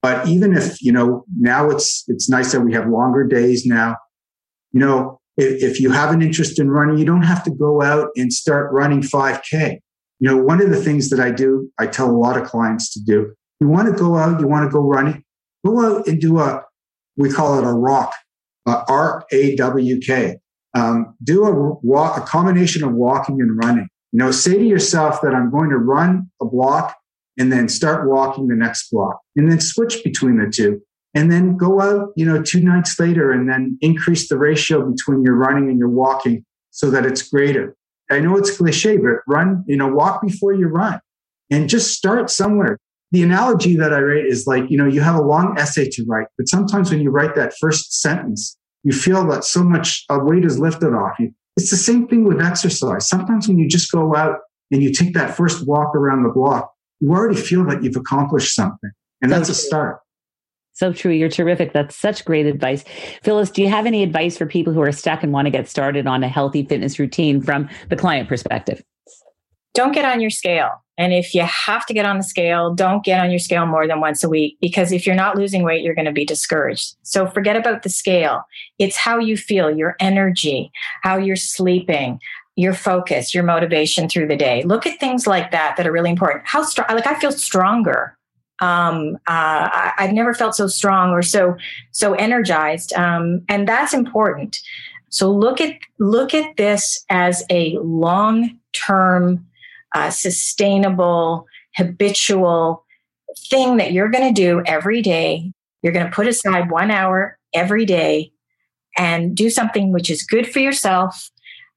[0.00, 3.96] But even if, you know, now it's it's nice that we have longer days now.
[4.70, 7.82] You know, if, if you have an interest in running, you don't have to go
[7.82, 9.80] out and start running 5K.
[10.20, 12.92] You know, one of the things that I do, I tell a lot of clients
[12.92, 15.24] to do, you want to go out, you want to go running,
[15.64, 16.62] go out and do a
[17.16, 18.12] we call it a RAWK,
[18.66, 20.38] uh, R A W K.
[20.74, 23.88] Um, do a walk, a combination of walking and running.
[24.12, 26.96] You know, say to yourself that I'm going to run a block
[27.38, 30.80] and then start walking the next block and then switch between the two
[31.14, 35.22] and then go out, you know, two nights later and then increase the ratio between
[35.22, 37.74] your running and your walking so that it's greater.
[38.10, 41.00] I know it's cliche, but run, you know, walk before you run
[41.50, 42.78] and just start somewhere
[43.16, 46.04] the analogy that I write is like, you know, you have a long essay to
[46.06, 50.22] write, but sometimes when you write that first sentence, you feel that so much a
[50.22, 51.32] weight is lifted off you.
[51.56, 53.08] It's the same thing with exercise.
[53.08, 56.70] Sometimes when you just go out and you take that first walk around the block,
[57.00, 58.90] you already feel that you've accomplished something.
[59.22, 60.00] And that's a start.
[60.74, 61.10] So true.
[61.10, 61.72] You're terrific.
[61.72, 62.84] That's such great advice.
[63.22, 65.70] Phyllis, do you have any advice for people who are stuck and want to get
[65.70, 68.84] started on a healthy fitness routine from the client perspective?
[69.76, 70.70] Don't get on your scale.
[70.98, 73.86] And if you have to get on the scale, don't get on your scale more
[73.86, 76.96] than once a week because if you're not losing weight, you're going to be discouraged.
[77.02, 78.42] So forget about the scale.
[78.78, 82.18] It's how you feel, your energy, how you're sleeping,
[82.56, 84.62] your focus, your motivation through the day.
[84.62, 86.44] Look at things like that that are really important.
[86.46, 88.16] How strong, like I feel stronger
[88.60, 91.56] um, uh, I, have never felt so strong or so
[91.90, 94.58] so energized, um, and that's important.
[95.10, 99.46] So look at look at this as a long term,
[99.96, 102.84] uh, sustainable, habitual
[103.48, 105.50] thing that you're going to do every day.
[105.82, 108.30] You're going to put aside one hour every day
[108.98, 111.30] and do something which is good for yourself.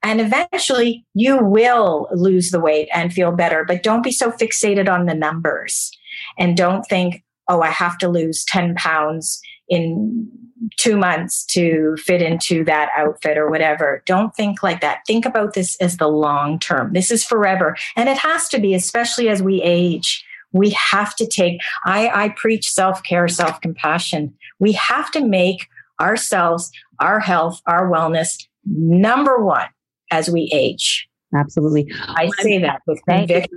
[0.03, 4.89] And eventually you will lose the weight and feel better, but don't be so fixated
[4.89, 5.89] on the numbers
[6.37, 10.27] and don't think, oh, I have to lose 10 pounds in
[10.77, 14.03] two months to fit into that outfit or whatever.
[14.05, 15.01] Don't think like that.
[15.07, 16.93] Think about this as the long term.
[16.93, 17.77] This is forever.
[17.95, 20.25] And it has to be, especially as we age.
[20.51, 24.33] We have to take, I, I preach self care, self compassion.
[24.59, 25.67] We have to make
[26.01, 29.67] ourselves, our health, our wellness number one
[30.11, 31.08] as we age.
[31.35, 31.91] Absolutely.
[32.07, 33.49] I say that with conviction.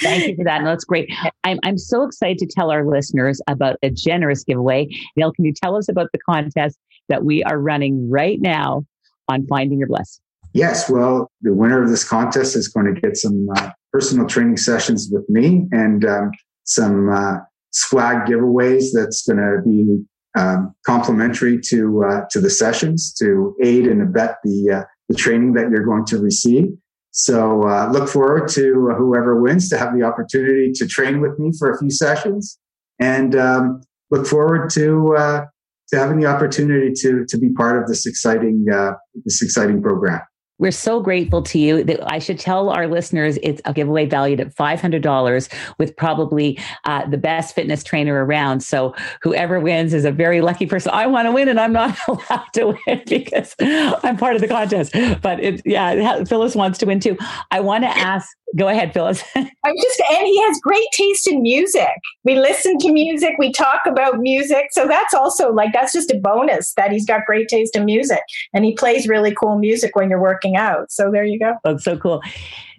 [0.00, 0.62] Thank you for that.
[0.62, 1.08] No, that's great.
[1.44, 4.88] I'm, I'm so excited to tell our listeners about a generous giveaway.
[5.16, 8.84] Neil, can you tell us about the contest that we are running right now
[9.28, 10.20] on Finding Your Bliss?
[10.52, 10.90] Yes.
[10.90, 15.08] Well, the winner of this contest is going to get some uh, personal training sessions
[15.12, 16.32] with me and um,
[16.64, 17.36] some uh,
[17.70, 20.04] swag giveaways that's going to be
[20.36, 25.52] um, complementary to uh, to the sessions to aid and abet the uh, the training
[25.54, 26.68] that you're going to receive.
[27.10, 31.50] So uh, look forward to whoever wins to have the opportunity to train with me
[31.58, 32.58] for a few sessions,
[33.00, 35.44] and um, look forward to uh,
[35.88, 38.92] to having the opportunity to to be part of this exciting uh,
[39.24, 40.20] this exciting program.
[40.60, 41.82] We're so grateful to you.
[41.82, 47.08] That I should tell our listeners it's a giveaway valued at $500 with probably uh,
[47.08, 48.60] the best fitness trainer around.
[48.60, 50.92] So whoever wins is a very lucky person.
[50.92, 54.48] I want to win and I'm not allowed to win because I'm part of the
[54.48, 54.92] contest.
[55.22, 57.16] But it, yeah, Phyllis wants to win too.
[57.50, 59.22] I want to ask Go ahead, Phyllis.
[59.36, 61.90] I'm just, and he has great taste in music.
[62.24, 64.68] We listen to music, we talk about music.
[64.72, 68.20] So that's also like, that's just a bonus that he's got great taste in music.
[68.52, 70.90] And he plays really cool music when you're working out.
[70.90, 71.54] So there you go.
[71.62, 72.22] That's so cool.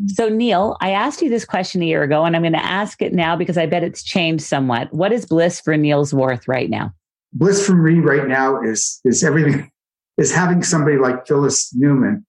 [0.08, 3.02] So, Neil, I asked you this question a year ago, and I'm going to ask
[3.02, 4.92] it now because I bet it's changed somewhat.
[4.94, 6.94] What is bliss for Neil's worth right now?
[7.34, 9.72] Bliss for me right now is is everything
[10.18, 12.26] is having somebody like Phyllis Newman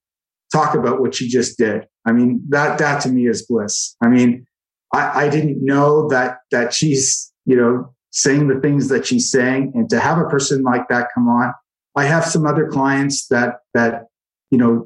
[0.52, 1.86] talk about what she just did.
[2.06, 3.96] I mean, that that to me is bliss.
[4.02, 4.46] I mean,
[4.92, 9.72] I, I didn't know that that she's, you know, saying the things that she's saying.
[9.74, 11.52] And to have a person like that come on,
[11.96, 14.04] I have some other clients that that,
[14.50, 14.84] you know,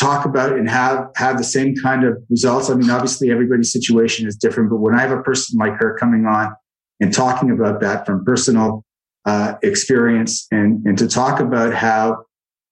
[0.00, 2.70] talk about and have have the same kind of results.
[2.70, 5.96] I mean, obviously everybody's situation is different, but when I have a person like her
[5.98, 6.54] coming on
[7.00, 8.84] and talking about that from personal
[9.26, 12.24] uh, experience and and to talk about how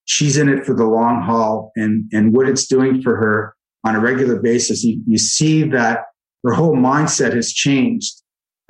[0.05, 3.95] she's in it for the long haul and, and what it's doing for her on
[3.95, 4.85] a regular basis.
[4.85, 6.05] You, you see that
[6.45, 8.23] her whole mindset has changed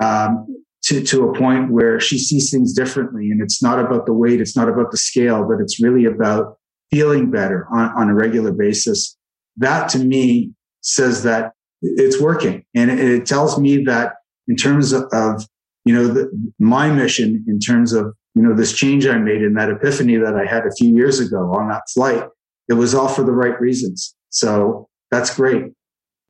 [0.02, 0.46] um,
[0.84, 3.30] to, to a point where she sees things differently.
[3.30, 6.58] And it's not about the weight, it's not about the scale, but it's really about
[6.90, 9.16] feeling better on, on a regular basis.
[9.56, 12.64] That to me says that it's working.
[12.74, 14.14] And it, it tells me that
[14.46, 15.46] in terms of, of
[15.84, 19.54] you know, the, my mission in terms of you know, this change I made in
[19.54, 22.24] that epiphany that I had a few years ago on that flight,
[22.68, 24.14] it was all for the right reasons.
[24.30, 25.66] So that's great.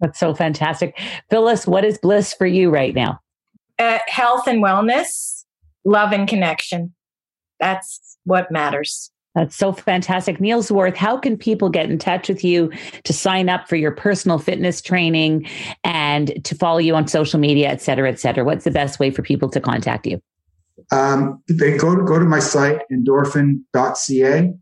[0.01, 0.99] That's so fantastic.
[1.31, 3.21] Phyllis, what is bliss for you right now?
[3.79, 5.45] Uh, health and wellness,
[5.85, 6.93] love and connection.
[7.61, 9.11] That's what matters.
[9.35, 10.41] That's so fantastic.
[10.41, 12.71] Neil Zwarth, how can people get in touch with you
[13.03, 15.49] to sign up for your personal fitness training
[15.83, 18.45] and to follow you on social media, et cetera, et cetera?
[18.45, 20.21] What's the best way for people to contact you?
[20.91, 24.53] Um, they go to, go to my site, endorphin.ca.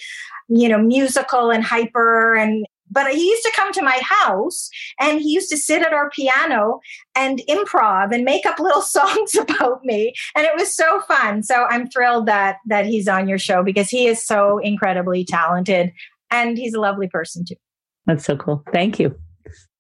[0.48, 4.68] you know musical and hyper and but he used to come to my house
[5.01, 6.80] and he used to sit at our piano
[7.14, 10.12] and improv and make up little songs about me.
[10.36, 11.43] And it was so fun.
[11.43, 15.93] So i'm thrilled that that he's on your show because he is so incredibly talented
[16.30, 17.57] and he's a lovely person too.
[18.07, 18.64] That's so cool.
[18.72, 19.16] Thank you.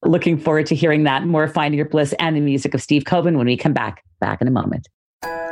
[0.04, 3.36] Looking forward to hearing that more finding your bliss and the music of steve Koven
[3.36, 4.88] when we come back back in a moment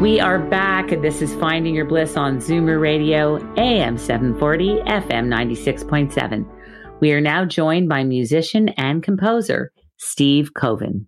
[0.00, 6.46] We are back, this is Finding Your Bliss on Zoomer Radio, AM 740, FM 96.7.
[7.00, 11.06] We are now joined by musician and composer Steve Koven.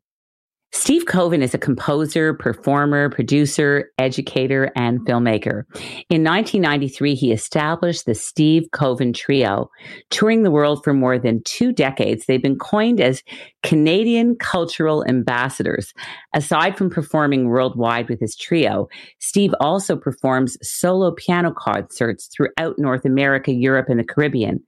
[0.70, 5.64] Steve Koven is a composer, performer, producer, educator, and filmmaker.
[6.10, 9.70] In 1993, he established the Steve Koven Trio.
[10.10, 13.22] Touring the world for more than two decades, they've been coined as
[13.62, 15.94] Canadian Cultural Ambassadors.
[16.34, 18.88] Aside from performing worldwide with his trio,
[19.20, 24.62] Steve also performs solo piano concerts throughout North America, Europe, and the Caribbean.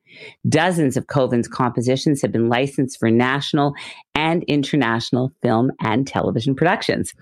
[0.48, 3.74] Dozens of Koven's compositions have been licensed for national
[4.14, 7.14] and international film and television productions.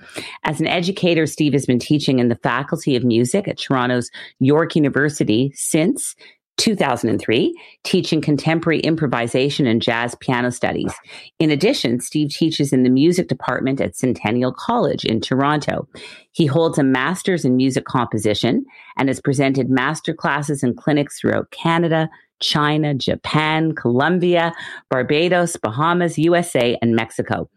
[0.44, 4.74] As an educator, Steve has been teaching in the Faculty of Music at Toronto's York
[4.74, 6.14] University since
[6.58, 10.92] 2003, teaching contemporary improvisation and jazz piano studies.
[11.38, 15.88] In addition, Steve teaches in the music department at Centennial College in Toronto.
[16.32, 21.50] He holds a master's in music composition and has presented master classes and clinics throughout
[21.52, 22.10] Canada,
[22.40, 24.54] China, Japan, Colombia,
[24.90, 27.48] Barbados, Bahamas, USA, and Mexico.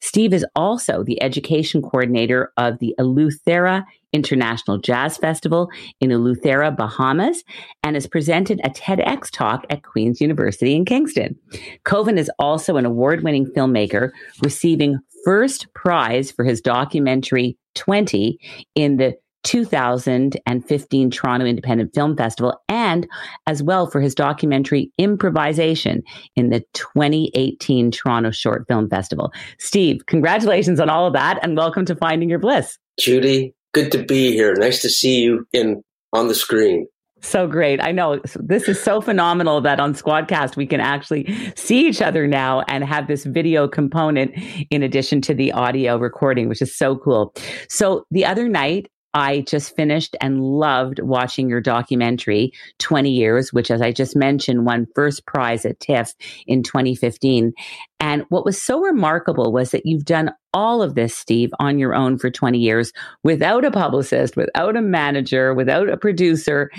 [0.00, 5.68] Steve is also the education coordinator of the Eleuthera International Jazz Festival
[6.00, 7.42] in Eleuthera, Bahamas,
[7.82, 11.36] and has presented a TEDx talk at Queen's University in Kingston.
[11.84, 14.10] Koven is also an award winning filmmaker,
[14.42, 18.38] receiving first prize for his documentary 20
[18.74, 19.14] in the
[19.48, 23.08] 2015 Toronto Independent Film Festival and
[23.46, 26.02] as well for his documentary Improvisation
[26.36, 29.32] in the 2018 Toronto Short Film Festival.
[29.58, 32.76] Steve, congratulations on all of that and welcome to Finding Your Bliss.
[33.00, 34.52] Judy, good to be here.
[34.54, 35.82] Nice to see you in
[36.12, 36.86] on the screen.
[37.22, 37.82] So great.
[37.82, 41.26] I know this is so phenomenal that on Squadcast we can actually
[41.56, 44.32] see each other now and have this video component
[44.70, 47.34] in addition to the audio recording, which is so cool.
[47.70, 53.70] So the other night I just finished and loved watching your documentary, 20 Years, which,
[53.70, 56.14] as I just mentioned, won first prize at TIFF
[56.46, 57.52] in 2015.
[58.00, 61.94] And what was so remarkable was that you've done all of this, Steve, on your
[61.94, 62.92] own for 20 years
[63.24, 66.70] without a publicist, without a manager, without a producer.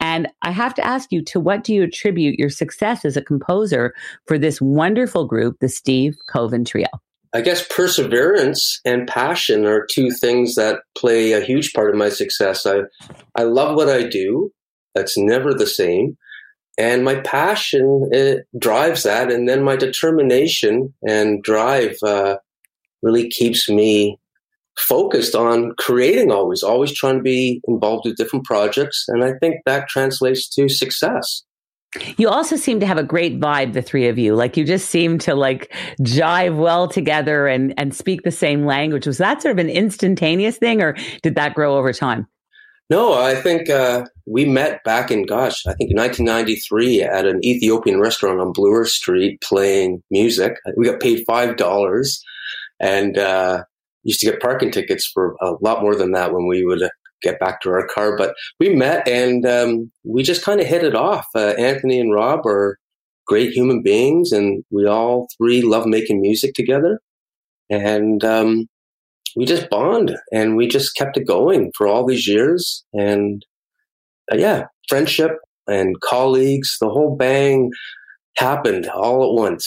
[0.00, 3.22] And I have to ask you, to what do you attribute your success as a
[3.22, 3.94] composer
[4.26, 6.88] for this wonderful group, the Steve Koven Trio?
[7.34, 12.10] I guess perseverance and passion are two things that play a huge part of my
[12.10, 12.66] success.
[12.66, 12.82] I,
[13.34, 14.52] I love what I do.
[14.94, 16.16] That's never the same.
[16.78, 22.36] and my passion it drives that, and then my determination and drive uh,
[23.02, 24.18] really keeps me
[24.78, 29.04] focused on creating always, always trying to be involved with different projects.
[29.08, 31.42] And I think that translates to success.
[32.16, 34.34] You also seem to have a great vibe, the three of you.
[34.34, 39.06] Like you just seem to like jive well together and, and speak the same language.
[39.06, 42.26] Was that sort of an instantaneous thing or did that grow over time?
[42.88, 48.00] No, I think uh, we met back in, gosh, I think 1993 at an Ethiopian
[48.00, 50.54] restaurant on Bloor Street playing music.
[50.76, 52.18] We got paid $5
[52.80, 53.64] and uh,
[54.02, 56.82] used to get parking tickets for a lot more than that when we would
[57.22, 58.16] get back to our car.
[58.16, 61.26] But we met and um, we just kind of hit it off.
[61.34, 62.78] Uh, Anthony and Rob are
[63.26, 67.00] great human beings, and we all three love making music together.
[67.70, 68.66] And um,
[69.36, 72.84] we just bond and we just kept it going for all these years.
[72.92, 73.44] And
[74.30, 75.32] uh, yeah, friendship
[75.66, 77.70] and colleagues, the whole bang
[78.36, 79.66] happened all at once.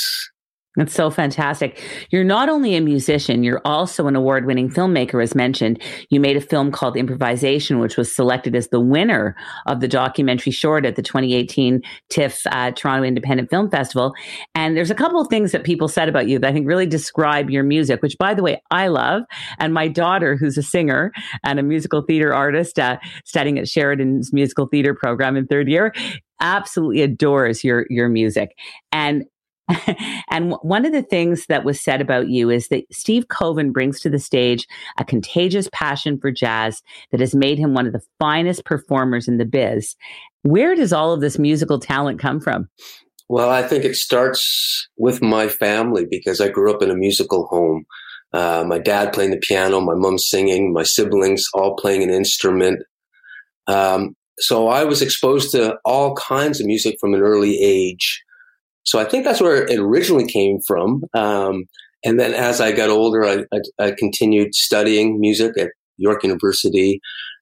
[0.76, 1.82] That's so fantastic.
[2.09, 5.82] You're not only a musician, you're also an award winning filmmaker, as mentioned.
[6.09, 9.36] You made a film called Improvisation, which was selected as the winner
[9.67, 14.13] of the documentary short at the 2018 TIFF uh, Toronto Independent Film Festival.
[14.53, 16.88] And there's a couple of things that people said about you that I think really
[16.88, 19.23] describe your music, which, by the way, I love.
[19.59, 21.13] And my daughter, who's a singer
[21.43, 25.93] and a musical theater artist, uh, studying at Sheridan's musical theater program in third year,
[26.41, 28.57] absolutely adores your your music.
[28.91, 29.23] And
[30.30, 33.99] and one of the things that was said about you is that Steve Koven brings
[34.01, 38.03] to the stage a contagious passion for jazz that has made him one of the
[38.20, 39.95] finest performers in the biz.
[40.43, 42.70] Where does all of this musical talent come from?
[43.28, 47.47] Well, I think it starts with my family because I grew up in a musical
[47.47, 47.86] home.
[48.34, 52.84] Uh, my dad playing the piano, my mom singing, my siblings all playing an instrument.
[53.66, 58.24] Um, so I was exposed to all kinds of music from an early age.
[58.86, 61.03] So I think that's where it originally came from.
[61.13, 61.65] Um,
[62.03, 66.99] and then as I got older, I, I, I, continued studying music at York University.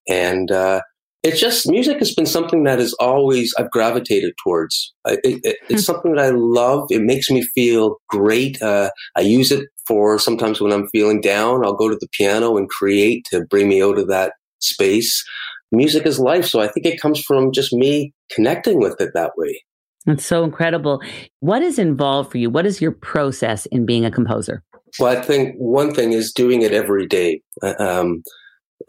[0.08, 0.82] And uh,
[1.22, 4.94] it's just music has been something that has always I've gravitated towards.
[5.06, 5.94] it, it, it's hmm.
[5.94, 6.88] something that I love.
[6.90, 8.62] It makes me feel great.
[8.62, 11.66] Uh, I use it for sometimes when I'm feeling down.
[11.66, 15.24] I'll go to the piano and create to bring me out of that space.
[15.72, 19.32] Music is life, so I think it comes from just me connecting with it that
[19.38, 19.64] way.
[20.06, 21.02] That's so incredible.
[21.40, 22.50] What is involved for you?
[22.50, 24.64] What is your process in being a composer?
[25.00, 28.24] Well, I think one thing is doing it every day, uh, um,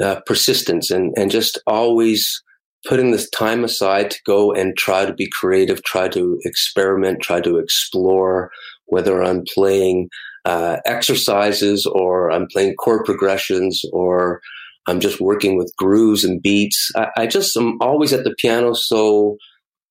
[0.02, 2.42] uh, persistence, and and just always
[2.86, 7.40] putting this time aside to go and try to be creative, try to experiment, try
[7.40, 8.50] to explore.
[8.86, 10.10] Whether I'm playing
[10.44, 14.42] uh, exercises or I'm playing chord progressions or
[14.86, 16.90] I'm just working with grooves and beats.
[16.94, 19.38] I, I just am always at the piano, so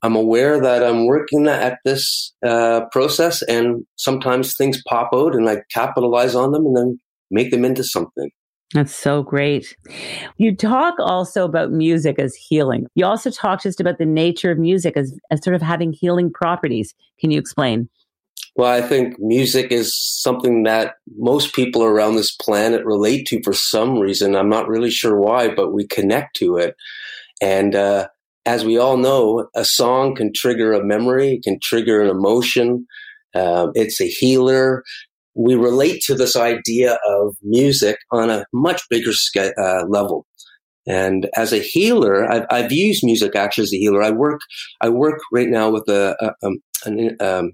[0.04, 5.50] I'm aware that I'm working at this uh, process, and sometimes things pop out, and
[5.50, 7.00] I capitalize on them, and then
[7.32, 8.30] make them into something.
[8.74, 9.78] That's so great.
[10.38, 12.88] You talk also about music as healing.
[12.96, 16.32] You also talk just about the nature of music as, as sort of having healing
[16.32, 16.94] properties.
[17.20, 17.88] Can you explain?
[18.56, 23.54] Well, I think music is something that most people around this planet relate to for
[23.54, 24.36] some reason.
[24.36, 26.76] I'm not really sure why, but we connect to it.
[27.42, 28.08] And uh,
[28.46, 32.86] as we all know, a song can trigger a memory, can trigger an emotion.
[33.34, 34.84] Um, it's a healer.
[35.36, 40.26] We relate to this idea of music on a much bigger uh, level.
[40.86, 44.04] And as a healer, I've, I've, used music actually as a healer.
[44.04, 44.42] I work,
[44.82, 47.52] I work right now with a, a, um, an, um,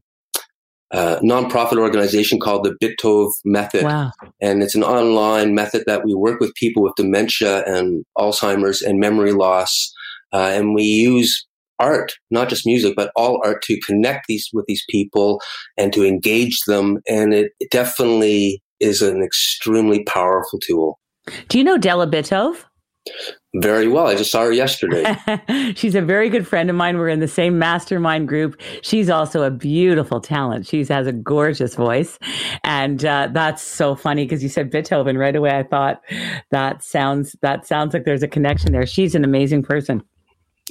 [0.92, 3.84] a nonprofit organization called the Bitove Method.
[3.84, 4.12] Wow.
[4.42, 9.00] And it's an online method that we work with people with dementia and Alzheimer's and
[9.00, 9.94] memory loss
[10.34, 11.46] uh, and we use
[11.80, 15.42] art, not just music, but all art to connect these with these people
[15.78, 17.00] and to engage them.
[17.08, 21.00] And it, it definitely is an extremely powerful tool.
[21.48, 22.66] Do you know Della Bitove?
[23.56, 24.06] Very well.
[24.06, 25.16] I just saw her yesterday.
[25.76, 26.98] She's a very good friend of mine.
[26.98, 28.60] We're in the same mastermind group.
[28.84, 30.68] She's also a beautiful talent.
[30.68, 32.20] She has a gorgeous voice.
[32.64, 35.50] And uh, that's so funny because you said Beethoven right away.
[35.50, 36.02] I thought
[36.52, 38.86] that sounds that sounds like there's a connection there.
[38.86, 40.04] She's an amazing person.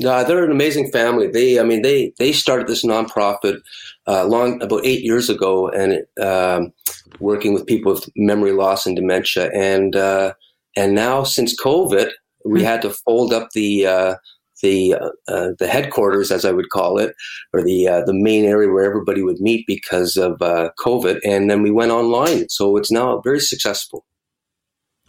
[0.05, 1.28] Uh, they're an amazing family.
[1.28, 3.61] They, I mean, they they started this nonprofit
[4.07, 6.72] uh, long about eight years ago, and um,
[7.20, 9.51] working with people with memory loss and dementia.
[9.53, 10.34] And uh,
[10.76, 12.11] and now since COVID,
[12.44, 12.66] we hmm.
[12.66, 14.14] had to fold up the uh,
[14.62, 17.14] the uh, uh, the headquarters, as I would call it,
[17.53, 21.62] or the uh, the main area where everybody would meet because of COVID, and then
[21.62, 22.49] we went online.
[22.49, 24.05] So it's now very successful.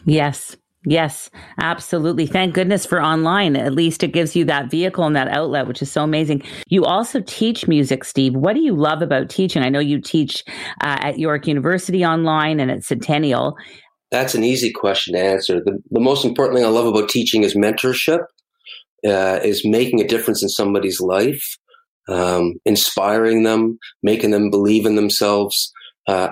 [0.06, 0.56] Yes,
[0.86, 2.26] Yes, absolutely.
[2.26, 3.58] Thank goodness for online.
[3.58, 6.42] At least it gives you that vehicle and that outlet, which is so amazing.
[6.68, 8.34] You also teach music, Steve.
[8.34, 9.62] What do you love about teaching?
[9.62, 10.42] I know you teach
[10.82, 13.58] uh, at York University online and at Centennial.
[14.10, 15.60] That's an easy question to answer.
[15.64, 18.24] The, the most important thing I love about teaching is mentorship,
[19.06, 21.58] uh, is making a difference in somebody's life,
[22.08, 25.74] um, inspiring them, making them believe in themselves.
[26.08, 26.30] Uh,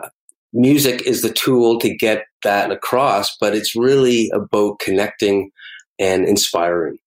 [0.54, 5.52] music is the tool to get that across, but it's really about connecting
[6.00, 6.98] and inspiring.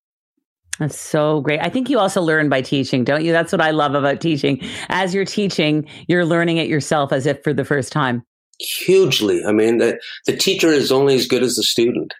[0.78, 1.60] That's so great.
[1.60, 3.32] I think you also learn by teaching, don't you?
[3.32, 4.62] That's what I love about teaching.
[4.88, 8.24] As you're teaching, you're learning it yourself as if for the first time.
[8.58, 9.44] Hugely.
[9.44, 12.14] I mean, the, the teacher is only as good as the student.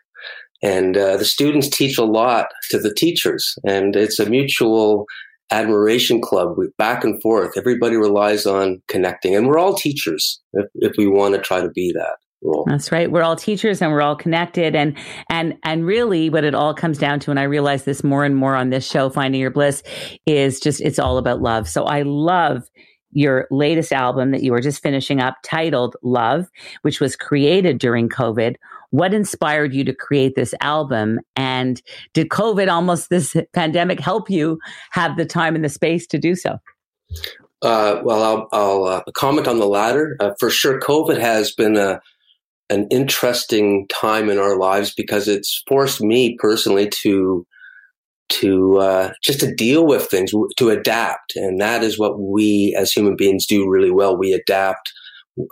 [0.63, 3.55] And uh, the students teach a lot to the teachers.
[3.65, 5.07] And it's a mutual
[5.51, 7.57] admiration club we, back and forth.
[7.57, 9.35] Everybody relies on connecting.
[9.35, 12.17] And we're all teachers if, if we want to try to be that.
[12.43, 12.65] Role.
[12.67, 13.11] That's right.
[13.11, 14.75] We're all teachers and we're all connected.
[14.75, 14.97] And
[15.29, 18.37] and and really what it all comes down to, and I realize this more and
[18.37, 19.83] more on this show, Finding Your Bliss,
[20.27, 21.69] is just it's all about love.
[21.69, 22.69] So I love
[23.13, 26.47] your latest album that you were just finishing up titled Love,
[26.83, 28.55] which was created during COVID.
[28.91, 31.21] What inspired you to create this album?
[31.37, 31.81] And
[32.13, 34.59] did COVID, almost this pandemic, help you
[34.91, 36.59] have the time and the space to do so?
[37.63, 40.17] Uh, well, I'll, I'll uh, comment on the latter.
[40.19, 42.01] Uh, for sure, COVID has been a,
[42.71, 47.45] an interesting time in our lives because it's forced me personally to
[48.31, 52.93] to uh, just to deal with things, to adapt, and that is what we as
[52.93, 54.17] human beings do really well.
[54.17, 54.93] We adapt.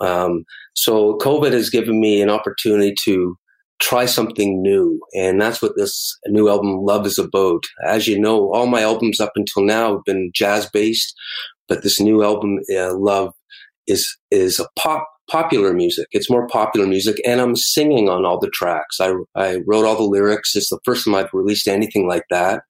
[0.00, 0.44] Um,
[0.74, 3.36] so COVID has given me an opportunity to
[3.80, 7.64] try something new, and that's what this new album "Love" is about.
[7.84, 11.12] As you know, all my albums up until now have been jazz based,
[11.66, 13.34] but this new album, uh, "Love,"
[13.88, 16.06] is is a pop popular music.
[16.12, 19.00] It's more popular music, and I'm singing on all the tracks.
[19.00, 20.54] I, I wrote all the lyrics.
[20.54, 22.62] It's the first time I've released anything like that.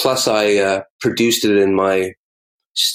[0.00, 2.12] Plus, I uh, produced it in my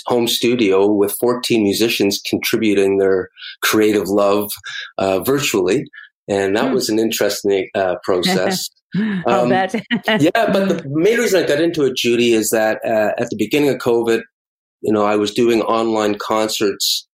[0.08, 3.30] home studio with 14 musicians contributing their
[3.62, 4.50] creative love
[4.98, 5.86] uh, virtually.
[6.28, 6.74] And that mm.
[6.74, 8.70] was an interesting uh, process.
[8.96, 9.72] Um, yeah,
[10.08, 13.70] but the main reason I got into it, Judy, is that uh, at the beginning
[13.70, 14.22] of COVID,
[14.82, 17.07] you know, I was doing online concerts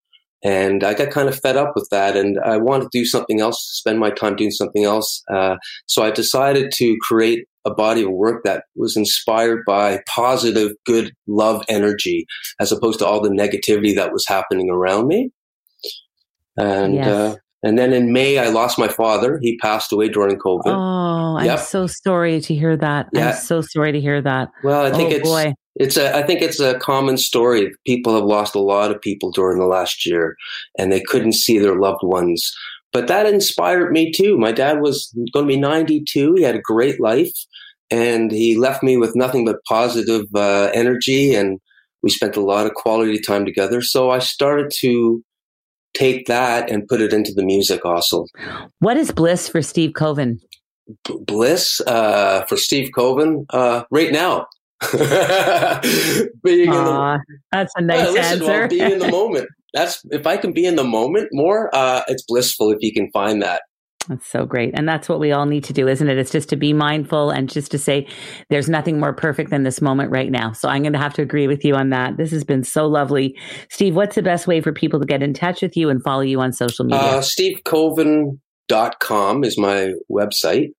[0.44, 3.40] and I got kind of fed up with that, and I wanted to do something
[3.40, 5.24] else, spend my time doing something else.
[5.32, 10.72] Uh, so I decided to create a body of work that was inspired by positive,
[10.86, 12.26] good love energy,
[12.60, 15.30] as opposed to all the negativity that was happening around me.
[16.58, 17.08] And yes.
[17.08, 19.40] uh, and then in May, I lost my father.
[19.42, 20.62] He passed away during COVID.
[20.66, 23.10] Oh, I'm so sorry to hear that.
[23.14, 23.30] Yeah.
[23.30, 24.50] I'm so sorry to hear that.
[24.64, 25.54] Well, I think oh, it's boy.
[25.76, 27.72] It's a I think it's a common story.
[27.86, 30.36] People have lost a lot of people during the last year,
[30.78, 32.54] and they couldn't see their loved ones.
[32.94, 34.38] But that inspired me too.
[34.38, 36.36] My dad was going to be 92.
[36.36, 37.34] He had a great life,
[37.90, 41.60] and he left me with nothing but positive uh, energy, and
[42.04, 43.82] we spent a lot of quality time together.
[43.82, 45.24] So I started to
[45.94, 48.26] take that and put it into the music also.
[48.80, 50.40] What is bliss for Steve Koven?
[51.08, 54.48] B- bliss uh, for Steve Koven uh, right now.
[56.44, 58.46] Being Aww, the, that's a nice listen, answer.
[58.46, 59.48] Well, being in the moment.
[59.74, 63.10] That's if I can be in the moment more, uh, it's blissful if you can
[63.12, 63.62] find that.
[64.08, 64.72] That's so great.
[64.74, 66.18] And that's what we all need to do, isn't it?
[66.18, 68.08] It's just to be mindful and just to say
[68.50, 70.54] there's nothing more perfect than this moment right now.
[70.54, 72.18] So I'm going to have to agree with you on that.
[72.18, 73.38] This has been so lovely.
[73.70, 76.22] Steve, what's the best way for people to get in touch with you and follow
[76.22, 77.00] you on social media?
[77.00, 80.70] Uh, SteveKoven.com is my website.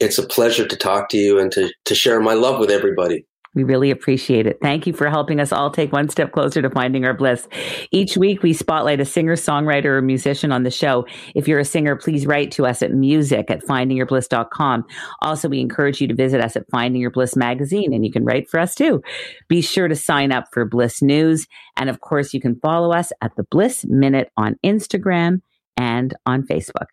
[0.00, 3.24] it's a pleasure to talk to you and to, to share my love with everybody.
[3.54, 4.58] We really appreciate it.
[4.62, 7.46] Thank you for helping us all take one step closer to finding our bliss.
[7.90, 11.06] Each week, we spotlight a singer, songwriter, or musician on the show.
[11.34, 14.84] If you're a singer, please write to us at music at findingyourbliss.com.
[15.20, 18.24] Also, we encourage you to visit us at Finding Your Bliss magazine, and you can
[18.24, 19.02] write for us too.
[19.48, 21.46] Be sure to sign up for Bliss News.
[21.76, 25.42] And of course, you can follow us at the Bliss Minute on Instagram
[25.76, 26.86] and on Facebook.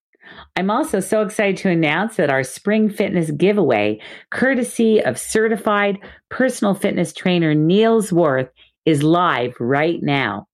[0.56, 4.00] I'm also so excited to announce that our spring fitness giveaway,
[4.32, 5.98] courtesy of certified
[6.30, 8.50] personal fitness trainer Neil Worth,
[8.86, 10.48] is live right now.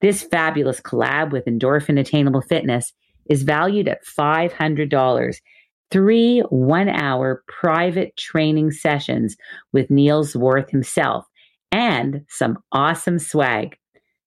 [0.00, 2.92] This fabulous collab with Endorphin Attainable Fitness
[3.30, 5.34] is valued at $500.
[5.90, 9.36] Three one hour private training sessions
[9.72, 11.24] with Neil Worth himself
[11.70, 13.76] and some awesome swag.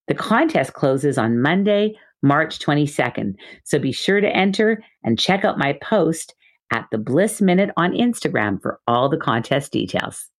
[0.08, 3.36] The contest closes on Monday, March 22nd.
[3.64, 6.34] So be sure to enter and check out my post
[6.72, 10.30] at the Bliss Minute on Instagram for all the contest details.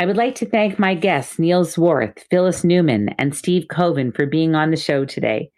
[0.00, 4.26] I would like to thank my guests, Neil Zwarth, Phyllis Newman, and Steve Koven for
[4.26, 5.50] being on the show today.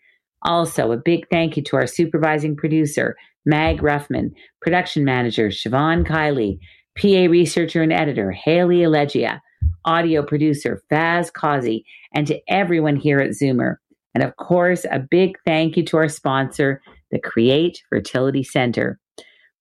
[0.42, 4.30] Also, a big thank you to our supervising producer, Mag Ruffman,
[4.62, 6.58] production manager, Siobhan Kiley,
[6.98, 9.40] PA researcher and editor, Haley Allegia,
[9.84, 13.76] audio producer, Faz Kazi, and to everyone here at Zoomer.
[14.14, 18.98] And of course, a big thank you to our sponsor, the Create Fertility Center.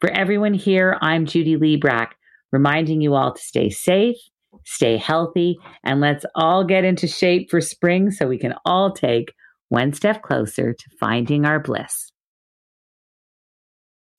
[0.01, 2.09] For everyone here, I'm Judy Librach,
[2.51, 4.17] reminding you all to stay safe,
[4.65, 9.33] stay healthy, and let's all get into shape for spring so we can all take
[9.69, 12.11] one step closer to finding our bliss.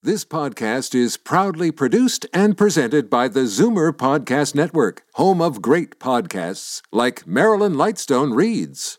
[0.03, 5.99] This podcast is proudly produced and presented by the Zoomer Podcast Network, home of great
[5.99, 8.99] podcasts like Marilyn Lightstone Reads.